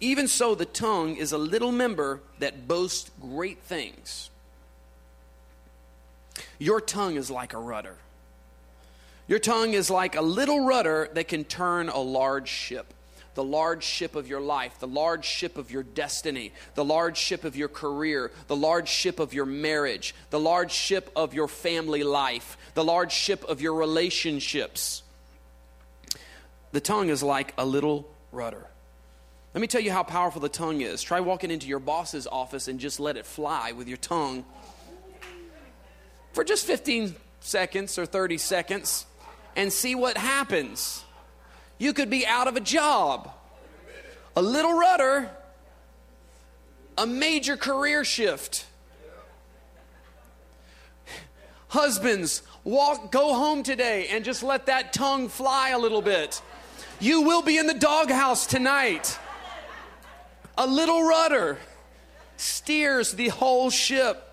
Even 0.00 0.26
so, 0.26 0.54
the 0.54 0.64
tongue 0.64 1.16
is 1.16 1.32
a 1.32 1.38
little 1.38 1.70
member 1.70 2.20
that 2.40 2.66
boasts 2.66 3.10
great 3.20 3.58
things. 3.62 4.30
Your 6.58 6.80
tongue 6.80 7.16
is 7.16 7.30
like 7.30 7.52
a 7.52 7.58
rudder. 7.58 7.96
Your 9.28 9.38
tongue 9.38 9.74
is 9.74 9.90
like 9.90 10.16
a 10.16 10.22
little 10.22 10.66
rudder 10.66 11.08
that 11.14 11.28
can 11.28 11.44
turn 11.44 11.88
a 11.88 12.00
large 12.00 12.48
ship. 12.48 12.92
The 13.34 13.44
large 13.44 13.84
ship 13.84 14.16
of 14.16 14.26
your 14.26 14.40
life, 14.40 14.80
the 14.80 14.88
large 14.88 15.24
ship 15.24 15.56
of 15.56 15.70
your 15.70 15.84
destiny, 15.84 16.52
the 16.74 16.84
large 16.84 17.16
ship 17.16 17.44
of 17.44 17.54
your 17.54 17.68
career, 17.68 18.32
the 18.48 18.56
large 18.56 18.88
ship 18.88 19.20
of 19.20 19.32
your 19.32 19.46
marriage, 19.46 20.16
the 20.30 20.40
large 20.40 20.72
ship 20.72 21.12
of 21.14 21.32
your 21.32 21.46
family 21.46 22.02
life, 22.02 22.58
the 22.74 22.82
large 22.82 23.12
ship 23.12 23.44
of 23.44 23.60
your 23.60 23.74
relationships. 23.74 25.04
The 26.72 26.80
tongue 26.80 27.08
is 27.08 27.22
like 27.22 27.52
a 27.58 27.66
little 27.66 28.08
rudder. 28.32 28.66
Let 29.54 29.60
me 29.60 29.66
tell 29.66 29.80
you 29.80 29.90
how 29.90 30.04
powerful 30.04 30.40
the 30.40 30.48
tongue 30.48 30.80
is. 30.80 31.02
Try 31.02 31.20
walking 31.20 31.50
into 31.50 31.66
your 31.66 31.80
boss's 31.80 32.26
office 32.26 32.68
and 32.68 32.78
just 32.78 33.00
let 33.00 33.16
it 33.16 33.26
fly 33.26 33.72
with 33.72 33.88
your 33.88 33.96
tongue 33.96 34.44
for 36.32 36.44
just 36.44 36.66
15 36.66 37.16
seconds 37.40 37.98
or 37.98 38.06
30 38.06 38.38
seconds 38.38 39.06
and 39.56 39.72
see 39.72 39.94
what 39.96 40.16
happens. 40.16 41.04
You 41.78 41.92
could 41.92 42.10
be 42.10 42.26
out 42.26 42.46
of 42.46 42.56
a 42.56 42.60
job, 42.60 43.32
a 44.36 44.42
little 44.42 44.78
rudder, 44.78 45.30
a 46.96 47.06
major 47.06 47.56
career 47.56 48.04
shift. 48.04 48.66
Husbands, 51.68 52.42
walk, 52.62 53.10
go 53.10 53.34
home 53.34 53.62
today 53.62 54.08
and 54.08 54.24
just 54.24 54.42
let 54.42 54.66
that 54.66 54.92
tongue 54.92 55.28
fly 55.28 55.70
a 55.70 55.78
little 55.78 56.02
bit. 56.02 56.42
You 57.00 57.22
will 57.22 57.40
be 57.40 57.56
in 57.56 57.66
the 57.66 57.74
doghouse 57.74 58.46
tonight. 58.46 59.18
A 60.58 60.66
little 60.66 61.02
rudder 61.02 61.58
steers 62.36 63.12
the 63.12 63.28
whole 63.28 63.70
ship. 63.70 64.26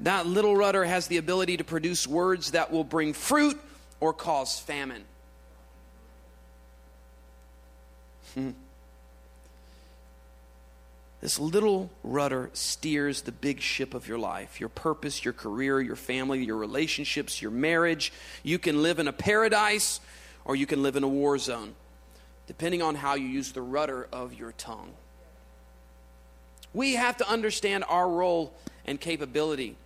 That 0.00 0.26
little 0.26 0.54
rudder 0.54 0.84
has 0.84 1.06
the 1.06 1.16
ability 1.16 1.56
to 1.56 1.64
produce 1.64 2.06
words 2.06 2.50
that 2.50 2.70
will 2.70 2.84
bring 2.84 3.14
fruit 3.14 3.58
or 4.00 4.12
cause 4.12 4.58
famine. 4.58 5.04
Hmm. 8.34 8.50
This 11.22 11.38
little 11.38 11.88
rudder 12.02 12.50
steers 12.52 13.22
the 13.22 13.32
big 13.32 13.62
ship 13.62 13.94
of 13.94 14.06
your 14.06 14.18
life 14.18 14.60
your 14.60 14.68
purpose, 14.68 15.24
your 15.24 15.32
career, 15.32 15.80
your 15.80 15.96
family, 15.96 16.44
your 16.44 16.58
relationships, 16.58 17.40
your 17.40 17.50
marriage. 17.50 18.12
You 18.42 18.58
can 18.58 18.82
live 18.82 18.98
in 18.98 19.08
a 19.08 19.12
paradise 19.12 20.00
or 20.44 20.56
you 20.56 20.66
can 20.66 20.82
live 20.82 20.96
in 20.96 21.02
a 21.02 21.08
war 21.08 21.38
zone, 21.38 21.74
depending 22.46 22.82
on 22.82 22.94
how 22.94 23.14
you 23.14 23.26
use 23.26 23.52
the 23.52 23.62
rudder 23.62 24.08
of 24.12 24.34
your 24.34 24.52
tongue. 24.52 24.92
We 26.72 26.94
have 26.94 27.16
to 27.18 27.28
understand 27.28 27.84
our 27.88 28.08
role 28.08 28.52
and 28.84 29.00
capability 29.00 29.76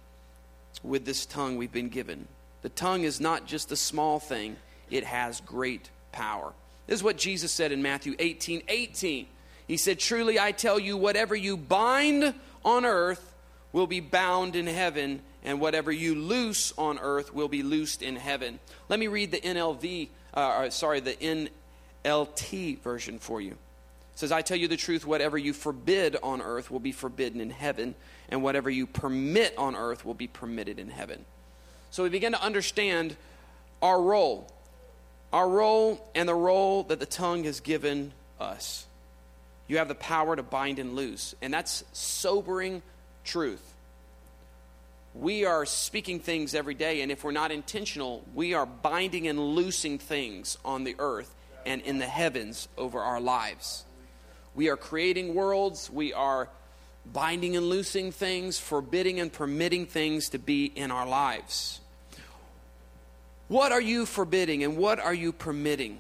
with 0.83 1.05
this 1.05 1.27
tongue 1.27 1.57
we've 1.57 1.73
been 1.73 1.91
given. 1.91 2.27
The 2.63 2.71
tongue 2.71 3.03
is 3.03 3.21
not 3.21 3.47
just 3.47 3.71
a 3.73 3.77
small 3.77 4.19
thing, 4.19 4.57
it 4.91 5.05
has 5.05 5.41
great 5.43 5.91
power. 6.13 6.53
This 6.87 7.01
is 7.01 7.05
what 7.05 7.19
Jesus 7.19 7.53
said 7.53 7.73
in 7.73 7.83
Matthew 7.83 8.15
18 8.19 8.63
18. 8.67 9.27
He 9.67 9.77
said, 9.77 9.99
Truly 9.99 10.41
I 10.41 10.53
tell 10.53 10.79
you, 10.79 10.97
whatever 10.97 11.37
you 11.37 11.57
bind 11.57 12.35
on 12.65 12.87
earth 12.87 13.35
will 13.73 13.87
be 13.87 14.01
bound 14.01 14.57
in 14.57 14.67
heaven, 14.67 15.21
and 15.45 15.61
whatever 15.61 15.93
you 15.93 16.15
loose 16.15 16.73
on 16.79 16.99
earth 16.99 17.35
will 17.35 17.49
be 17.49 17.63
loosed 17.63 18.03
in 18.03 18.17
heaven. 18.17 18.59
Let 18.89 18.99
me 18.99 19.07
read 19.07 19.31
the 19.31 19.41
NLV 19.41 20.09
uh, 20.39 20.71
sorry, 20.71 21.01
the 21.01 21.49
NLT 22.05 22.81
version 22.81 23.19
for 23.19 23.41
you. 23.41 23.53
It 23.53 24.19
says, 24.21 24.33
I 24.33 24.43
tell 24.43 24.57
you 24.57 24.69
the 24.69 24.77
truth, 24.77 25.07
whatever 25.07 25.39
you 25.39 25.53
forbid 25.53 26.17
on 26.23 26.43
earth 26.43 26.71
will 26.71 26.81
be 26.81 26.93
forbidden 26.93 27.41
in 27.41 27.51
heaven, 27.51 27.95
and 28.29 28.43
whatever 28.43 28.69
you 28.69 28.87
permit 28.87 29.57
on 29.57 29.77
earth 29.77 30.05
will 30.05 30.15
be 30.15 30.27
permitted 30.27 30.79
in 30.79 30.91
heaven. 30.91 31.25
So 31.91 32.03
we 32.03 32.09
begin 32.09 32.33
to 32.33 32.43
understand 32.43 33.17
our 33.81 34.01
role, 34.01 34.51
our 35.33 35.49
role 35.49 36.05
and 36.15 36.29
the 36.29 36.35
role 36.35 36.83
that 36.85 37.01
the 37.01 37.07
tongue 37.07 37.45
has 37.45 37.61
given 37.61 38.13
us. 38.41 38.87
You 39.69 39.79
have 39.79 39.89
the 39.89 39.95
power 39.95 40.35
to 40.35 40.43
bind 40.43 40.79
and 40.79 40.97
loose, 40.97 41.35
and 41.43 41.53
that's 41.53 41.85
sobering 41.93 42.83
truth 43.25 43.75
we 45.19 45.45
are 45.45 45.67
speaking 45.67 46.21
things 46.21 46.55
every 46.55 46.75
day, 46.75 47.03
and 47.03 47.11
if 47.11 47.25
we're 47.25 47.33
not 47.33 47.51
intentional, 47.51 48.25
we 48.35 48.55
are 48.55 48.65
binding 48.65 49.27
and 49.27 49.39
loosing 49.39 49.99
things 49.99 50.57
on 50.65 50.85
the 50.85 50.95
earth 51.01 51.35
and 51.67 51.83
in 51.83 51.99
the 51.99 52.07
heavens 52.07 52.69
over 52.79 53.01
our 53.01 53.21
lives. 53.21 53.85
We 54.55 54.69
are 54.69 54.77
creating 54.77 55.35
worlds, 55.35 55.91
we 55.91 56.13
are 56.13 56.49
binding 57.13 57.57
and 57.57 57.69
loosing 57.69 58.13
things, 58.13 58.61
forbidding 58.61 59.19
and 59.19 59.33
permitting 59.33 59.87
things 59.87 60.29
to 60.31 60.39
be 60.39 60.67
in 60.67 60.93
our 60.93 61.07
lives. 61.07 61.81
What 63.49 63.73
are 63.73 63.81
you 63.81 64.07
forbidding 64.07 64.63
and 64.63 64.77
what 64.77 65.01
are 65.01 65.15
you 65.15 65.33
permitting? 65.33 65.99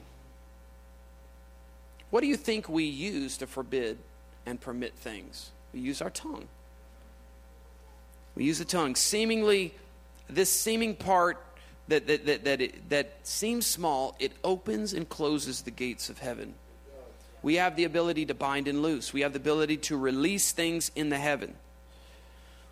What 2.10 2.20
do 2.20 2.28
you 2.28 2.37
think 2.37 2.68
we 2.68 2.84
use 2.84 3.38
to 3.38 3.48
forbid 3.48 3.98
and 4.46 4.60
permit 4.60 4.94
things? 4.94 5.50
We 5.72 5.80
use 5.80 6.00
our 6.00 6.10
tongue. 6.10 6.46
We 8.38 8.45
use 8.45 8.61
the 8.61 8.64
tongue. 8.64 8.95
Seemingly, 8.95 9.75
this 10.30 10.49
seeming 10.49 10.95
part 10.95 11.45
that, 11.88 12.07
that, 12.07 12.25
that, 12.26 12.45
that, 12.45 12.61
it, 12.61 12.88
that 12.88 13.14
seems 13.25 13.66
small, 13.66 14.14
it 14.21 14.30
opens 14.45 14.92
and 14.92 15.09
closes 15.09 15.62
the 15.62 15.73
gates 15.73 16.09
of 16.09 16.21
heaven. 16.21 16.54
We 17.42 17.57
have 17.57 17.75
the 17.75 17.83
ability 17.83 18.26
to 18.26 18.35
bind 18.35 18.68
and 18.68 18.80
loose. 18.80 19.12
We 19.12 19.23
have 19.23 19.33
the 19.33 19.40
ability 19.40 19.78
to 19.78 19.97
release 19.97 20.52
things 20.52 20.92
in 20.95 21.09
the 21.09 21.18
heaven. 21.18 21.54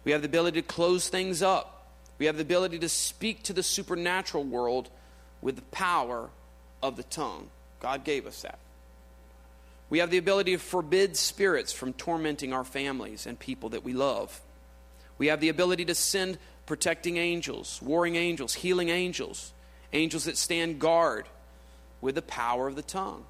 We 0.04 0.12
have 0.12 0.22
the 0.22 0.28
ability 0.28 0.62
to 0.62 0.68
close 0.68 1.08
things 1.08 1.42
up. 1.42 1.90
We 2.18 2.26
have 2.26 2.36
the 2.36 2.42
ability 2.42 2.78
to 2.78 2.88
speak 2.88 3.42
to 3.44 3.52
the 3.52 3.64
supernatural 3.64 4.44
world 4.44 4.88
with 5.42 5.56
the 5.56 5.62
power 5.62 6.30
of 6.80 6.96
the 6.96 7.02
tongue. 7.02 7.48
God 7.80 8.04
gave 8.04 8.24
us 8.24 8.42
that. 8.42 8.60
We 9.90 9.98
have 9.98 10.10
the 10.10 10.18
ability 10.18 10.52
to 10.52 10.58
forbid 10.58 11.16
spirits 11.16 11.72
from 11.72 11.92
tormenting 11.92 12.52
our 12.52 12.64
families 12.64 13.26
and 13.26 13.36
people 13.36 13.70
that 13.70 13.82
we 13.82 13.94
love. 13.94 14.40
We 15.18 15.28
have 15.28 15.40
the 15.40 15.48
ability 15.48 15.84
to 15.86 15.94
send 15.94 16.38
protecting 16.66 17.16
angels, 17.16 17.80
warring 17.82 18.16
angels, 18.16 18.54
healing 18.54 18.88
angels, 18.88 19.52
angels 19.92 20.24
that 20.24 20.36
stand 20.36 20.78
guard 20.78 21.26
with 22.00 22.14
the 22.14 22.22
power 22.22 22.68
of 22.68 22.76
the 22.76 22.82
tongue. 22.82 23.24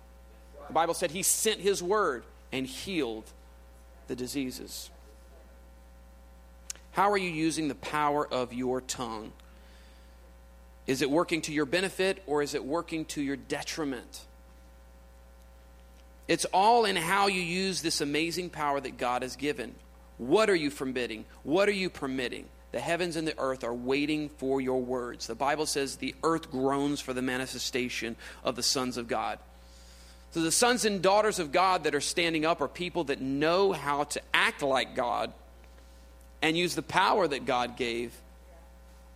The 0.67 0.73
Bible 0.73 0.95
said 0.95 1.11
he 1.11 1.23
sent 1.23 1.61
his 1.61 1.83
word 1.83 2.25
and 2.53 2.67
healed 2.67 3.25
the 4.09 4.17
diseases. 4.17 4.91
How 6.93 7.11
are 7.11 7.19
you 7.19 7.31
using 7.31 7.69
the 7.69 7.75
power 7.75 8.27
of 8.27 8.53
your 8.53 8.81
tongue? 8.81 9.33
Is 10.87 11.03
it 11.03 11.11
working 11.11 11.43
to 11.43 11.53
your 11.53 11.67
benefit 11.67 12.23
or 12.27 12.43
is 12.43 12.55
it 12.55 12.65
working 12.65 13.05
to 13.07 13.23
your 13.23 13.37
detriment? 13.37 14.23
It's 16.29 16.45
all 16.47 16.85
in 16.85 16.97
how 16.97 17.27
you 17.27 17.41
use 17.41 17.83
this 17.83 18.01
amazing 18.01 18.51
power 18.51 18.81
that 18.81 18.99
God 18.99 19.23
has 19.23 19.37
given. 19.37 19.75
What 20.19 20.49
are 20.49 20.55
you 20.55 20.71
forbidding? 20.71 21.25
What 21.43 21.69
are 21.69 21.73
you 21.73 21.91
permitting? 21.91 22.47
The 22.73 22.81
heavens 22.81 23.17
and 23.17 23.27
the 23.27 23.39
earth 23.39 23.65
are 23.65 23.75
waiting 23.75 24.29
for 24.29 24.61
your 24.61 24.81
words. 24.83 25.27
The 25.27 25.35
Bible 25.35 25.67
says 25.67 25.97
the 25.97 26.15
earth 26.23 26.51
groans 26.51 27.01
for 27.01 27.13
the 27.13 27.23
manifestation 27.23 28.17
of 28.45 28.57
the 28.57 28.63
sons 28.63 28.97
of 28.97 29.09
God. 29.09 29.39
So, 30.33 30.43
the 30.43 30.53
sons 30.53 30.85
and 30.85 31.01
daughters 31.01 31.39
of 31.39 31.53
God 31.53 31.85
that 31.85 31.95
are 31.95 32.01
standing 32.01 32.45
up 32.45 32.61
are 32.61 32.69
people 32.69 33.05
that 33.05 33.21
know 33.21 33.73
how 33.73 34.05
to 34.05 34.21
act 34.35 34.63
like 34.63 34.95
God 34.95 35.33
and 36.43 36.57
use 36.59 36.75
the 36.75 36.83
power 36.83 37.27
that 37.27 37.47
God 37.47 37.77
gave 37.77 38.13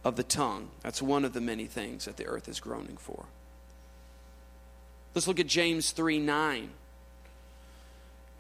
of 0.04 0.16
the 0.16 0.22
tongue. 0.22 0.70
That's 0.82 1.02
one 1.02 1.24
of 1.24 1.32
the 1.32 1.40
many 1.40 1.66
things 1.66 2.06
that 2.06 2.16
the 2.16 2.26
earth 2.26 2.48
is 2.48 2.60
groaning 2.60 2.96
for. 2.96 3.26
Let's 5.14 5.28
look 5.28 5.40
at 5.40 5.46
James 5.46 5.90
3 5.90 6.18
9. 6.18 6.70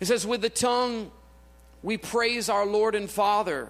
It 0.00 0.06
says, 0.06 0.26
With 0.26 0.40
the 0.40 0.48
tongue 0.48 1.10
we 1.82 1.96
praise 1.96 2.48
our 2.48 2.66
Lord 2.66 2.94
and 2.94 3.10
Father, 3.10 3.68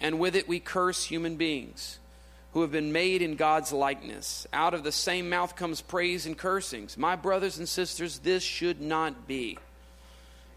and 0.00 0.18
with 0.18 0.36
it 0.36 0.48
we 0.48 0.60
curse 0.60 1.04
human 1.04 1.36
beings 1.36 1.98
who 2.52 2.62
have 2.62 2.72
been 2.72 2.92
made 2.92 3.20
in 3.20 3.36
God's 3.36 3.72
likeness. 3.72 4.46
Out 4.52 4.72
of 4.72 4.82
the 4.82 4.92
same 4.92 5.28
mouth 5.28 5.56
comes 5.56 5.82
praise 5.82 6.24
and 6.24 6.38
cursings. 6.38 6.96
My 6.96 7.14
brothers 7.14 7.58
and 7.58 7.68
sisters, 7.68 8.20
this 8.20 8.42
should 8.42 8.80
not 8.80 9.26
be. 9.26 9.58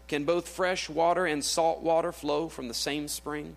Can 0.08 0.24
both 0.24 0.48
fresh 0.48 0.88
water 0.88 1.26
and 1.26 1.44
salt 1.44 1.82
water 1.82 2.10
flow 2.10 2.48
from 2.48 2.68
the 2.68 2.74
same 2.74 3.06
spring? 3.06 3.54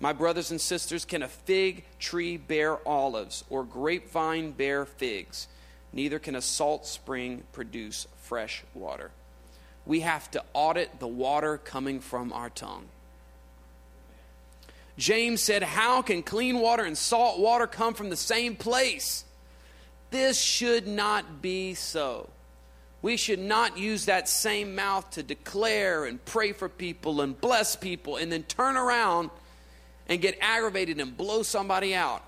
My 0.00 0.12
brothers 0.12 0.50
and 0.50 0.60
sisters, 0.60 1.04
can 1.04 1.22
a 1.22 1.28
fig 1.28 1.84
tree 1.98 2.36
bear 2.36 2.76
olives 2.86 3.42
or 3.50 3.64
grapevine 3.64 4.52
bear 4.52 4.84
figs? 4.84 5.48
Neither 5.92 6.18
can 6.18 6.36
a 6.36 6.42
salt 6.42 6.86
spring 6.86 7.42
produce 7.52 8.06
fresh 8.22 8.62
water. 8.72 9.10
We 9.86 10.00
have 10.00 10.30
to 10.32 10.42
audit 10.52 10.98
the 10.98 11.08
water 11.08 11.58
coming 11.58 12.00
from 12.00 12.32
our 12.32 12.50
tongue. 12.50 12.86
James 14.96 15.40
said, 15.40 15.62
How 15.62 16.02
can 16.02 16.22
clean 16.22 16.60
water 16.60 16.84
and 16.84 16.96
salt 16.96 17.38
water 17.38 17.66
come 17.66 17.94
from 17.94 18.10
the 18.10 18.16
same 18.16 18.56
place? 18.56 19.24
This 20.10 20.40
should 20.40 20.86
not 20.86 21.42
be 21.42 21.74
so. 21.74 22.30
We 23.02 23.16
should 23.16 23.40
not 23.40 23.76
use 23.76 24.06
that 24.06 24.28
same 24.28 24.74
mouth 24.74 25.10
to 25.10 25.22
declare 25.22 26.06
and 26.06 26.24
pray 26.24 26.52
for 26.52 26.68
people 26.68 27.20
and 27.20 27.38
bless 27.38 27.76
people 27.76 28.16
and 28.16 28.32
then 28.32 28.44
turn 28.44 28.76
around 28.76 29.30
and 30.08 30.22
get 30.22 30.38
aggravated 30.40 31.00
and 31.00 31.16
blow 31.16 31.42
somebody 31.42 31.94
out. 31.94 32.22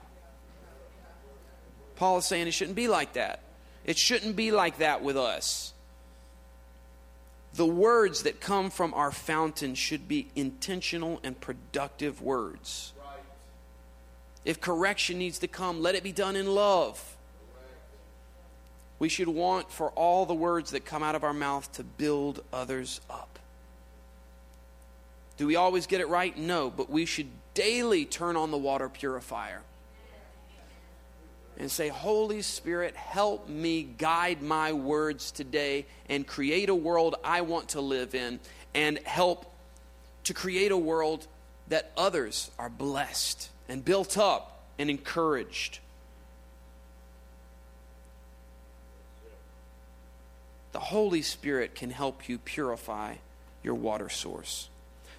Paul 1.94 2.18
is 2.18 2.26
saying 2.26 2.46
it 2.46 2.52
shouldn't 2.52 2.76
be 2.76 2.88
like 2.88 3.14
that. 3.14 3.40
It 3.84 3.96
shouldn't 3.96 4.36
be 4.36 4.50
like 4.50 4.78
that 4.78 5.02
with 5.02 5.16
us. 5.16 5.72
The 7.56 7.66
words 7.66 8.22
that 8.24 8.38
come 8.38 8.68
from 8.68 8.92
our 8.92 9.10
fountain 9.10 9.74
should 9.74 10.06
be 10.06 10.28
intentional 10.36 11.20
and 11.24 11.40
productive 11.40 12.20
words. 12.20 12.92
If 14.44 14.60
correction 14.60 15.18
needs 15.18 15.38
to 15.38 15.48
come, 15.48 15.80
let 15.80 15.94
it 15.94 16.02
be 16.02 16.12
done 16.12 16.36
in 16.36 16.46
love. 16.46 17.16
We 18.98 19.08
should 19.08 19.28
want 19.28 19.70
for 19.70 19.90
all 19.90 20.26
the 20.26 20.34
words 20.34 20.70
that 20.72 20.84
come 20.84 21.02
out 21.02 21.14
of 21.14 21.24
our 21.24 21.32
mouth 21.32 21.70
to 21.72 21.82
build 21.82 22.42
others 22.52 23.00
up. 23.08 23.38
Do 25.38 25.46
we 25.46 25.56
always 25.56 25.86
get 25.86 26.00
it 26.00 26.08
right? 26.08 26.36
No, 26.36 26.70
but 26.70 26.90
we 26.90 27.06
should 27.06 27.28
daily 27.54 28.04
turn 28.04 28.36
on 28.36 28.50
the 28.50 28.58
water 28.58 28.88
purifier 28.88 29.62
and 31.58 31.70
say, 31.70 31.88
Holy 31.88 32.42
Spirit, 32.42 32.94
help 32.96 33.48
me 33.48 33.82
guide 33.82 34.42
my 34.42 34.72
words 34.72 35.30
today 35.30 35.86
and 36.08 36.26
create 36.26 36.68
a 36.68 36.74
world 36.74 37.16
I 37.24 37.40
want 37.42 37.70
to 37.70 37.80
live 37.80 38.14
in 38.14 38.40
and 38.74 38.98
help 38.98 39.50
to 40.24 40.34
create 40.34 40.72
a 40.72 40.76
world 40.76 41.26
that 41.68 41.92
others 41.96 42.50
are 42.58 42.68
blessed 42.68 43.48
and 43.68 43.84
built 43.84 44.18
up 44.18 44.62
and 44.78 44.90
encouraged. 44.90 45.78
The 50.72 50.80
Holy 50.80 51.22
Spirit 51.22 51.74
can 51.74 51.90
help 51.90 52.28
you 52.28 52.38
purify 52.38 53.14
your 53.62 53.74
water 53.74 54.10
source. 54.10 54.68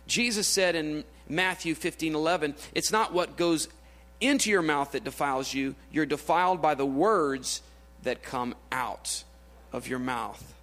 Jesus 0.05 0.47
said 0.47 0.75
in 0.75 1.03
Matthew 1.27 1.75
15 1.75 2.15
11, 2.15 2.55
it's 2.73 2.91
not 2.91 3.11
what 3.11 3.37
goes 3.37 3.67
into 4.19 4.49
your 4.49 4.61
mouth 4.61 4.91
that 4.91 5.03
defiles 5.03 5.53
you. 5.53 5.75
You're 5.91 6.05
defiled 6.05 6.61
by 6.61 6.75
the 6.75 6.85
words 6.85 7.61
that 8.03 8.23
come 8.23 8.55
out 8.71 9.23
of 9.71 9.87
your 9.87 9.99
mouth. 9.99 10.53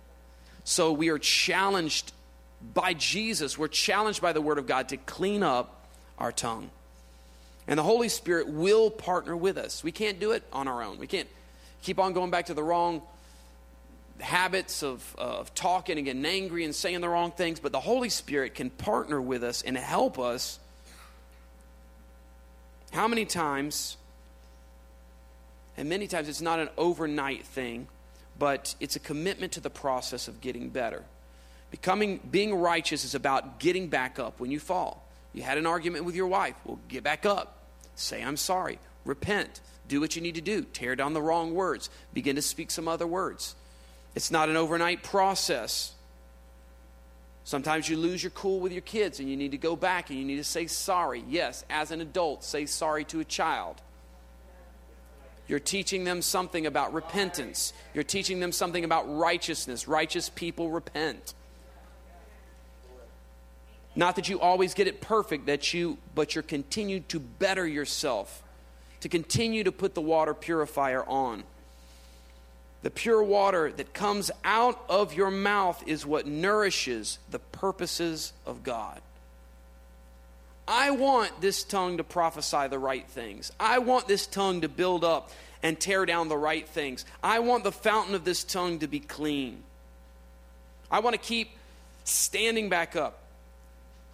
So 0.64 0.92
we 0.92 1.08
are 1.10 1.18
challenged 1.18 2.12
by 2.72 2.94
Jesus, 2.94 3.58
we're 3.58 3.68
challenged 3.68 4.22
by 4.22 4.32
the 4.32 4.40
Word 4.40 4.56
of 4.56 4.66
God 4.66 4.88
to 4.88 4.96
clean 4.96 5.42
up 5.42 5.86
our 6.16 6.32
tongue. 6.32 6.70
And 7.66 7.78
the 7.78 7.82
Holy 7.82 8.08
Spirit 8.08 8.48
will 8.48 8.90
partner 8.90 9.36
with 9.36 9.58
us. 9.58 9.84
We 9.84 9.92
can't 9.92 10.18
do 10.18 10.32
it 10.32 10.42
on 10.52 10.66
our 10.66 10.82
own. 10.82 10.98
We 10.98 11.06
can't 11.06 11.28
keep 11.82 11.98
on 11.98 12.14
going 12.14 12.30
back 12.30 12.46
to 12.46 12.54
the 12.54 12.62
wrong 12.62 13.02
habits 14.20 14.82
of, 14.82 15.14
of 15.18 15.54
talking 15.54 15.98
and 15.98 16.04
getting 16.04 16.24
angry 16.24 16.64
and 16.64 16.74
saying 16.74 17.00
the 17.00 17.08
wrong 17.08 17.32
things, 17.32 17.60
but 17.60 17.72
the 17.72 17.80
Holy 17.80 18.08
Spirit 18.08 18.54
can 18.54 18.70
partner 18.70 19.20
with 19.20 19.42
us 19.44 19.62
and 19.62 19.76
help 19.76 20.18
us 20.18 20.58
how 22.94 23.08
many 23.08 23.24
times, 23.24 23.96
and 25.76 25.88
many 25.88 26.06
times 26.06 26.28
it's 26.28 26.40
not 26.40 26.60
an 26.60 26.68
overnight 26.78 27.44
thing, 27.44 27.88
but 28.38 28.74
it's 28.78 28.96
a 28.96 29.00
commitment 29.00 29.52
to 29.52 29.60
the 29.60 29.70
process 29.70 30.28
of 30.28 30.40
getting 30.40 30.68
better. 30.68 31.02
Becoming, 31.72 32.20
being 32.30 32.54
righteous 32.54 33.04
is 33.04 33.16
about 33.16 33.58
getting 33.58 33.88
back 33.88 34.20
up 34.20 34.38
when 34.38 34.52
you 34.52 34.60
fall. 34.60 35.04
You 35.32 35.42
had 35.42 35.58
an 35.58 35.66
argument 35.66 36.04
with 36.04 36.14
your 36.14 36.28
wife. 36.28 36.54
Well, 36.64 36.78
get 36.88 37.02
back 37.02 37.26
up. 37.26 37.58
Say, 37.96 38.22
I'm 38.22 38.36
sorry. 38.36 38.78
Repent. 39.04 39.60
Do 39.88 40.00
what 40.00 40.14
you 40.14 40.22
need 40.22 40.36
to 40.36 40.40
do. 40.40 40.62
Tear 40.62 40.94
down 40.94 41.14
the 41.14 41.22
wrong 41.22 41.52
words. 41.52 41.90
Begin 42.12 42.36
to 42.36 42.42
speak 42.42 42.70
some 42.70 42.86
other 42.86 43.06
words. 43.06 43.56
It's 44.14 44.30
not 44.30 44.48
an 44.48 44.56
overnight 44.56 45.02
process. 45.02 45.92
Sometimes 47.44 47.88
you 47.88 47.98
lose 47.98 48.22
your 48.22 48.30
cool 48.30 48.58
with 48.58 48.72
your 48.72 48.80
kids 48.80 49.20
and 49.20 49.28
you 49.28 49.36
need 49.36 49.50
to 49.50 49.58
go 49.58 49.76
back 49.76 50.08
and 50.08 50.18
you 50.18 50.24
need 50.24 50.36
to 50.36 50.44
say 50.44 50.66
sorry. 50.66 51.22
Yes, 51.28 51.64
as 51.68 51.90
an 51.90 52.00
adult, 52.00 52.42
say 52.42 52.64
sorry 52.64 53.04
to 53.04 53.20
a 53.20 53.24
child. 53.24 53.80
You're 55.46 55.60
teaching 55.60 56.04
them 56.04 56.22
something 56.22 56.64
about 56.64 56.94
repentance. 56.94 57.74
You're 57.92 58.02
teaching 58.02 58.40
them 58.40 58.50
something 58.50 58.82
about 58.82 59.14
righteousness. 59.14 59.86
Righteous 59.86 60.30
people 60.30 60.70
repent. 60.70 61.34
Not 63.94 64.16
that 64.16 64.30
you 64.30 64.40
always 64.40 64.72
get 64.72 64.88
it 64.88 65.02
perfect, 65.02 65.46
that 65.46 65.74
you 65.74 65.98
but 66.14 66.34
you're 66.34 66.42
continued 66.42 67.10
to 67.10 67.20
better 67.20 67.66
yourself, 67.66 68.42
to 69.00 69.08
continue 69.10 69.64
to 69.64 69.70
put 69.70 69.94
the 69.94 70.00
water 70.00 70.32
purifier 70.32 71.04
on. 71.04 71.44
The 72.84 72.90
pure 72.90 73.22
water 73.22 73.72
that 73.72 73.94
comes 73.94 74.30
out 74.44 74.84
of 74.90 75.14
your 75.14 75.30
mouth 75.30 75.82
is 75.86 76.04
what 76.04 76.26
nourishes 76.26 77.18
the 77.30 77.38
purposes 77.38 78.34
of 78.44 78.62
God. 78.62 79.00
I 80.68 80.90
want 80.90 81.40
this 81.40 81.64
tongue 81.64 81.96
to 81.96 82.04
prophesy 82.04 82.68
the 82.68 82.78
right 82.78 83.08
things. 83.08 83.50
I 83.58 83.78
want 83.78 84.06
this 84.06 84.26
tongue 84.26 84.60
to 84.60 84.68
build 84.68 85.02
up 85.02 85.30
and 85.62 85.80
tear 85.80 86.04
down 86.04 86.28
the 86.28 86.36
right 86.36 86.68
things. 86.68 87.06
I 87.22 87.38
want 87.38 87.64
the 87.64 87.72
fountain 87.72 88.14
of 88.14 88.26
this 88.26 88.44
tongue 88.44 88.80
to 88.80 88.86
be 88.86 89.00
clean. 89.00 89.62
I 90.90 91.00
want 91.00 91.14
to 91.14 91.20
keep 91.20 91.52
standing 92.04 92.68
back 92.68 92.96
up 92.96 93.18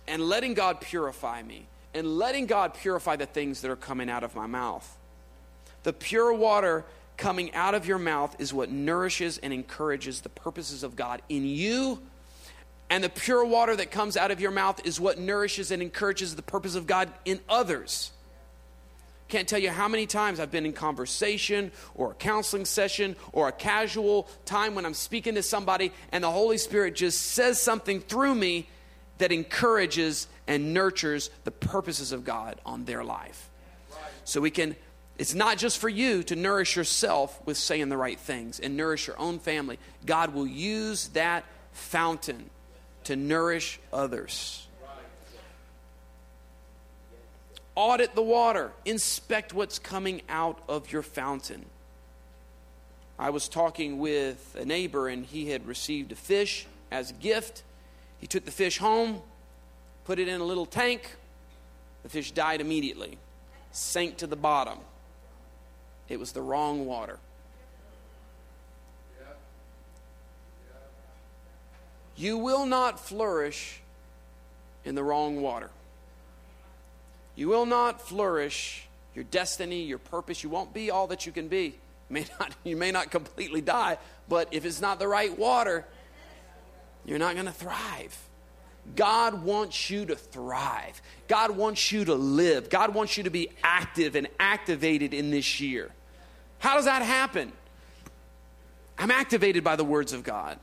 and 0.07 0.23
letting 0.23 0.55
God 0.55 0.81
purify 0.81 1.43
me 1.43 1.67
and 1.93 2.19
letting 2.19 2.47
God 2.47 2.75
purify 2.75 3.17
the 3.17 3.27
things 3.27 3.63
that 3.63 3.71
are 3.73 3.75
coming 3.75 4.09
out 4.09 4.23
of 4.23 4.37
my 4.37 4.47
mouth. 4.47 4.97
The 5.83 5.93
pure 5.93 6.33
water 6.33 6.85
coming 7.21 7.55
out 7.55 7.75
of 7.75 7.87
your 7.87 7.99
mouth 7.99 8.35
is 8.41 8.53
what 8.53 8.71
nourishes 8.71 9.39
and 9.39 9.53
encourages 9.53 10.23
the 10.23 10.29
purposes 10.31 10.83
of 10.83 10.97
God 10.97 11.23
in 11.29 11.45
you. 11.45 12.01
And 12.89 13.05
the 13.05 13.09
pure 13.09 13.45
water 13.45 13.77
that 13.77 13.93
comes 13.93 14.17
out 14.17 14.33
of 14.33 14.41
your 14.41 14.51
mouth 14.51 14.85
is 14.85 14.99
what 14.99 15.19
nourishes 15.19 15.71
and 15.71 15.81
encourages 15.83 16.35
the 16.35 16.43
purpose 16.43 16.75
of 16.75 16.87
God 16.89 17.13
in 17.25 17.39
others. 17.49 18.11
Can't 19.29 19.47
tell 19.47 19.61
you 19.61 19.71
how 19.71 19.87
many 19.87 20.07
times 20.07 20.41
I've 20.41 20.51
been 20.51 20.67
in 20.67 20.73
conversation 20.73 21.71
or 21.95 22.13
a 22.13 22.15
counseling 22.15 22.65
session 22.65 23.15
or 23.33 23.47
a 23.47 23.53
casual 23.53 24.27
time 24.45 24.75
when 24.75 24.85
I'm 24.85 24.95
speaking 24.95 25.37
to 25.37 25.43
somebody 25.43 25.93
and 26.11 26.25
the 26.25 26.31
Holy 26.31 26.59
Spirit 26.59 26.97
just 26.97 27.21
says 27.21 27.61
something 27.61 28.01
through 28.01 28.35
me 28.35 28.67
that 29.19 29.31
encourages 29.31 30.27
and 30.49 30.75
nurtures 30.75 31.31
the 31.45 31.53
purposes 31.53 32.11
of 32.11 32.25
God 32.25 32.59
on 32.67 32.87
their 32.87 33.05
life. 33.05 33.51
So 34.25 34.41
we 34.41 34.51
can 34.51 34.75
it's 35.21 35.35
not 35.35 35.59
just 35.59 35.77
for 35.77 35.91
you 35.91 36.23
to 36.23 36.35
nourish 36.35 36.77
yourself 36.77 37.39
with 37.45 37.59
saying 37.59 37.91
the 37.91 37.97
right 37.99 38.19
things 38.19 38.59
and 38.59 38.75
nourish 38.75 39.07
your 39.07 39.19
own 39.19 39.39
family. 39.39 39.79
God 40.07 40.33
will 40.33 40.47
use 40.47 41.09
that 41.09 41.45
fountain 41.73 42.49
to 43.05 43.17
nourish 43.17 43.79
others. 43.93 44.67
Audit 47.75 48.15
the 48.15 48.23
water, 48.23 48.73
inspect 48.87 49.53
what's 49.53 49.79
coming 49.79 50.23
out 50.31 50.59
of 50.71 50.91
your 50.91 51.03
fountain. 51.03 51.67
I 53.19 53.29
was 53.29 53.47
talking 53.47 53.99
with 53.99 54.57
a 54.59 54.65
neighbor, 54.65 55.07
and 55.07 55.27
he 55.27 55.51
had 55.51 55.67
received 55.67 56.13
a 56.13 56.17
fish 56.17 56.67
as 56.91 57.11
a 57.11 57.15
gift. 57.15 57.63
He 58.23 58.27
took 58.27 58.47
the 58.47 58.51
fish 58.51 58.79
home, 58.79 59.21
put 60.07 60.19
it 60.19 60.29
in 60.29 60.41
a 60.41 60.45
little 60.45 60.65
tank. 60.65 61.15
The 62.05 62.09
fish 62.09 62.33
died 62.33 62.63
immediately, 62.63 63.19
sank 63.71 64.17
to 64.17 64.27
the 64.27 64.35
bottom. 64.35 64.79
It 66.11 66.19
was 66.19 66.33
the 66.33 66.43
wrong 66.43 66.85
water. 66.85 67.19
You 72.17 72.37
will 72.37 72.67
not 72.67 73.01
flourish 73.01 73.81
in 74.85 74.95
the 74.95 75.03
wrong 75.03 75.41
water. 75.41 75.71
You 77.37 77.49
will 77.49 77.65
not 77.65 78.03
flourish 78.07 78.87
your 79.15 79.25
destiny, 79.25 79.85
your 79.85 79.99
purpose. 79.99 80.43
You 80.43 80.51
won't 80.51 80.75
be 80.75 80.91
all 80.91 81.07
that 81.07 81.25
you 81.25 81.33
can 81.33 81.49
be. 81.49 81.77
May 82.11 82.27
not, 82.41 82.55
you 82.65 82.77
may 82.77 82.91
not 82.91 83.11
completely 83.11 83.61
die, 83.61 83.97
but 84.29 84.49
if 84.51 84.67
it's 84.67 84.81
not 84.81 84.99
the 84.99 85.09
right 85.09 85.39
water, 85.39 85.87
you're 87.07 87.19
not 87.21 87.35
going 87.35 87.47
to 87.47 87.53
thrive. 87.53 88.19
God 88.97 89.45
wants 89.45 89.89
you 89.89 90.07
to 90.07 90.17
thrive. 90.17 91.01
God 91.29 91.53
wants 91.53 91.93
you 91.93 92.05
to 92.05 92.15
live. 92.15 92.69
God 92.69 92.95
wants 92.95 93.17
you 93.17 93.23
to 93.23 93.31
be 93.31 93.51
active 93.63 94.17
and 94.17 94.27
activated 94.41 95.15
in 95.15 95.31
this 95.31 95.61
year. 95.61 95.93
How 96.61 96.77
does 96.77 96.85
that 96.85 97.03
happen? 97.03 97.53
I'm 98.97 99.11
activated 99.11 99.65
by 99.65 99.77
the 99.77 99.85
words 99.85 100.13
of 100.13 100.23
God, 100.23 100.59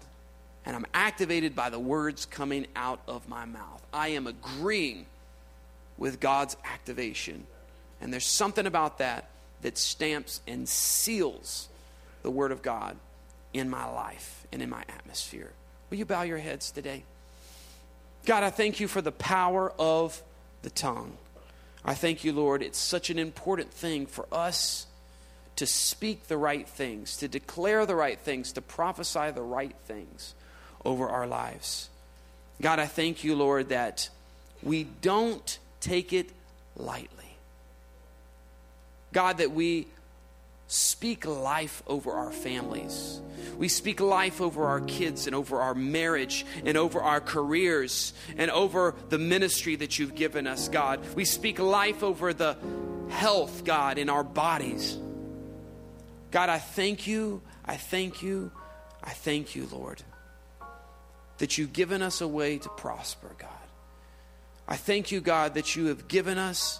and 0.66 0.76
I'm 0.76 0.86
activated 0.94 1.56
by 1.56 1.70
the 1.70 1.80
words 1.80 2.26
coming 2.26 2.68
out 2.76 3.02
of 3.08 3.28
my 3.28 3.46
mouth. 3.46 3.82
I 3.92 4.10
am 4.10 4.28
agreeing 4.28 5.08
with 5.98 6.20
God's 6.20 6.56
activation. 6.64 7.46
And 8.00 8.14
there's 8.14 8.26
something 8.26 8.68
about 8.68 9.00
that 9.00 9.28
that 9.64 9.78
stamps 9.78 10.40
and 10.48 10.70
seals 10.70 11.68
the 12.22 12.30
Word 12.30 12.52
of 12.52 12.62
God 12.62 12.96
in 13.54 13.70
my 13.70 13.86
life 13.86 14.46
and 14.52 14.62
in 14.62 14.70
my 14.70 14.84
atmosphere. 14.88 15.52
Will 15.90 15.98
you 15.98 16.06
bow 16.06 16.22
your 16.22 16.38
heads 16.38 16.70
today? 16.70 17.04
God, 18.26 18.44
I 18.44 18.52
thank 18.52 18.80
you 18.80 18.88
for 18.88 19.02
the 19.02 19.12
power 19.12 19.74
of 19.80 20.22
the 20.62 20.70
tongue. 20.70 21.18
I 21.84 21.96
thank 21.96 22.24
you, 22.24 22.34
Lord. 22.34 22.62
It's 22.62 22.78
such 22.78 23.10
an 23.10 23.18
important 23.18 23.72
thing 23.72 24.06
for 24.06 24.28
us 24.32 24.86
to 25.58 25.66
speak 25.66 26.28
the 26.28 26.38
right 26.38 26.68
things, 26.68 27.18
to 27.18 27.28
declare 27.28 27.86
the 27.86 27.96
right 27.96 28.20
things, 28.20 28.54
to 28.54 28.62
prophesy 28.62 29.32
the 29.32 29.42
right 29.42 29.76
things 29.86 30.34
over 30.86 31.08
our 31.08 31.28
lives. 31.28 31.90
God, 32.62 32.80
I 32.80 32.86
thank 32.86 33.24
you, 33.24 33.36
Lord, 33.36 33.70
that 33.70 34.10
we 34.64 34.86
don't 35.02 35.60
take 35.80 36.14
it 36.14 36.30
lightly. 36.76 37.36
God, 39.14 39.40
that 39.40 39.52
we 39.52 39.88
speak 40.68 41.26
life 41.26 41.82
over 41.88 42.12
our 42.12 42.32
families. 42.32 43.20
We 43.58 43.68
speak 43.68 44.00
life 44.00 44.42
over 44.42 44.66
our 44.66 44.82
kids 44.82 45.26
and 45.26 45.36
over 45.36 45.62
our 45.62 45.74
marriage 45.74 46.46
and 46.66 46.78
over 46.78 47.02
our 47.02 47.22
careers 47.22 48.14
and 48.38 48.52
over 48.52 48.94
the 49.10 49.18
ministry 49.18 49.76
that 49.78 49.98
you've 49.98 50.16
given 50.16 50.46
us, 50.46 50.68
God. 50.68 51.00
We 51.16 51.26
speak 51.26 51.58
life 51.58 52.04
over 52.04 52.34
the 52.34 52.58
health, 53.10 53.64
God, 53.64 53.98
in 53.98 54.10
our 54.10 54.24
bodies. 54.24 54.98
God, 56.38 56.50
I 56.50 56.60
thank 56.60 57.08
you. 57.08 57.42
I 57.66 57.78
thank 57.78 58.22
you. 58.22 58.52
I 59.04 59.10
thank 59.10 59.56
you, 59.56 59.68
Lord, 59.72 60.04
that 61.40 61.58
you've 61.58 61.74
given 61.74 62.04
us 62.04 62.22
a 62.22 62.28
way 62.28 62.60
to 62.60 62.70
prosper, 62.70 63.32
God. 63.40 63.50
I 64.68 64.76
thank 64.76 65.12
you, 65.12 65.20
God, 65.20 65.56
that 65.56 65.76
you 65.76 65.88
have 65.88 66.08
given 66.08 66.38
us 66.38 66.80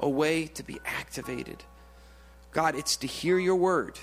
a 0.00 0.06
way 0.06 0.48
to 0.48 0.62
be 0.62 0.80
activated. 0.84 1.64
God, 2.52 2.74
it's 2.74 2.96
to 2.96 3.06
hear 3.06 3.38
your 3.38 3.56
word. 3.56 3.98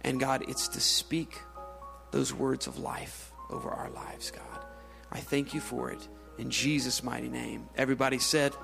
And 0.00 0.18
God, 0.18 0.46
it's 0.48 0.68
to 0.68 0.80
speak 0.80 1.38
those 2.12 2.32
words 2.32 2.66
of 2.66 2.78
life 2.78 3.30
over 3.50 3.68
our 3.68 3.90
lives, 3.90 4.30
God. 4.30 4.64
I 5.12 5.20
thank 5.20 5.52
you 5.52 5.60
for 5.60 5.90
it 5.90 6.08
in 6.38 6.48
Jesus' 6.48 7.02
mighty 7.02 7.28
name. 7.28 7.68
Everybody 7.76 8.20
said, 8.20 8.54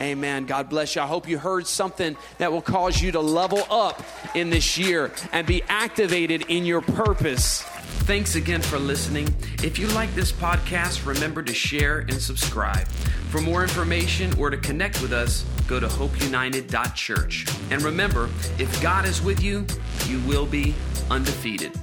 Amen. 0.00 0.46
God 0.46 0.70
bless 0.70 0.96
you. 0.96 1.02
I 1.02 1.06
hope 1.06 1.28
you 1.28 1.38
heard 1.38 1.66
something 1.66 2.16
that 2.38 2.50
will 2.50 2.62
cause 2.62 3.02
you 3.02 3.12
to 3.12 3.20
level 3.20 3.62
up 3.70 4.02
in 4.34 4.48
this 4.48 4.78
year 4.78 5.12
and 5.32 5.46
be 5.46 5.62
activated 5.68 6.46
in 6.48 6.64
your 6.64 6.80
purpose. 6.80 7.62
Thanks 8.04 8.34
again 8.34 8.62
for 8.62 8.78
listening. 8.78 9.34
If 9.62 9.78
you 9.78 9.86
like 9.88 10.12
this 10.14 10.32
podcast, 10.32 11.06
remember 11.06 11.42
to 11.42 11.52
share 11.52 12.00
and 12.00 12.14
subscribe. 12.14 12.88
For 13.28 13.40
more 13.40 13.62
information 13.62 14.36
or 14.38 14.48
to 14.50 14.56
connect 14.56 15.02
with 15.02 15.12
us, 15.12 15.44
go 15.68 15.78
to 15.78 15.86
hopeunited.church. 15.86 17.46
And 17.70 17.82
remember, 17.82 18.30
if 18.58 18.82
God 18.82 19.04
is 19.04 19.22
with 19.22 19.42
you, 19.42 19.66
you 20.08 20.18
will 20.20 20.46
be 20.46 20.74
undefeated. 21.10 21.78